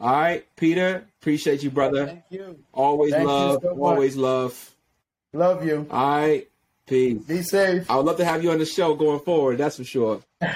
All 0.00 0.10
right, 0.12 0.46
Peter, 0.56 1.04
appreciate 1.20 1.62
you, 1.62 1.70
brother. 1.70 2.06
Thank 2.06 2.24
you. 2.30 2.58
Always 2.72 3.12
Thank 3.12 3.26
love, 3.26 3.60
so 3.62 3.70
always 3.78 4.16
love. 4.16 4.74
Love 5.32 5.64
you. 5.64 5.86
All 5.90 6.20
right. 6.20 6.48
Peace. 6.86 7.22
Be 7.22 7.42
safe. 7.42 7.88
I 7.88 7.96
would 7.96 8.06
love 8.06 8.16
to 8.16 8.24
have 8.24 8.42
you 8.42 8.50
on 8.50 8.58
the 8.58 8.66
show 8.66 8.94
going 8.96 9.20
forward. 9.20 9.58
That's 9.58 9.76
for 9.76 9.84
sure. 9.84 10.22
All 10.40 10.54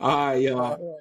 right, 0.00 0.36
y'all. 0.36 0.58
All 0.60 0.70
right. 0.70 0.98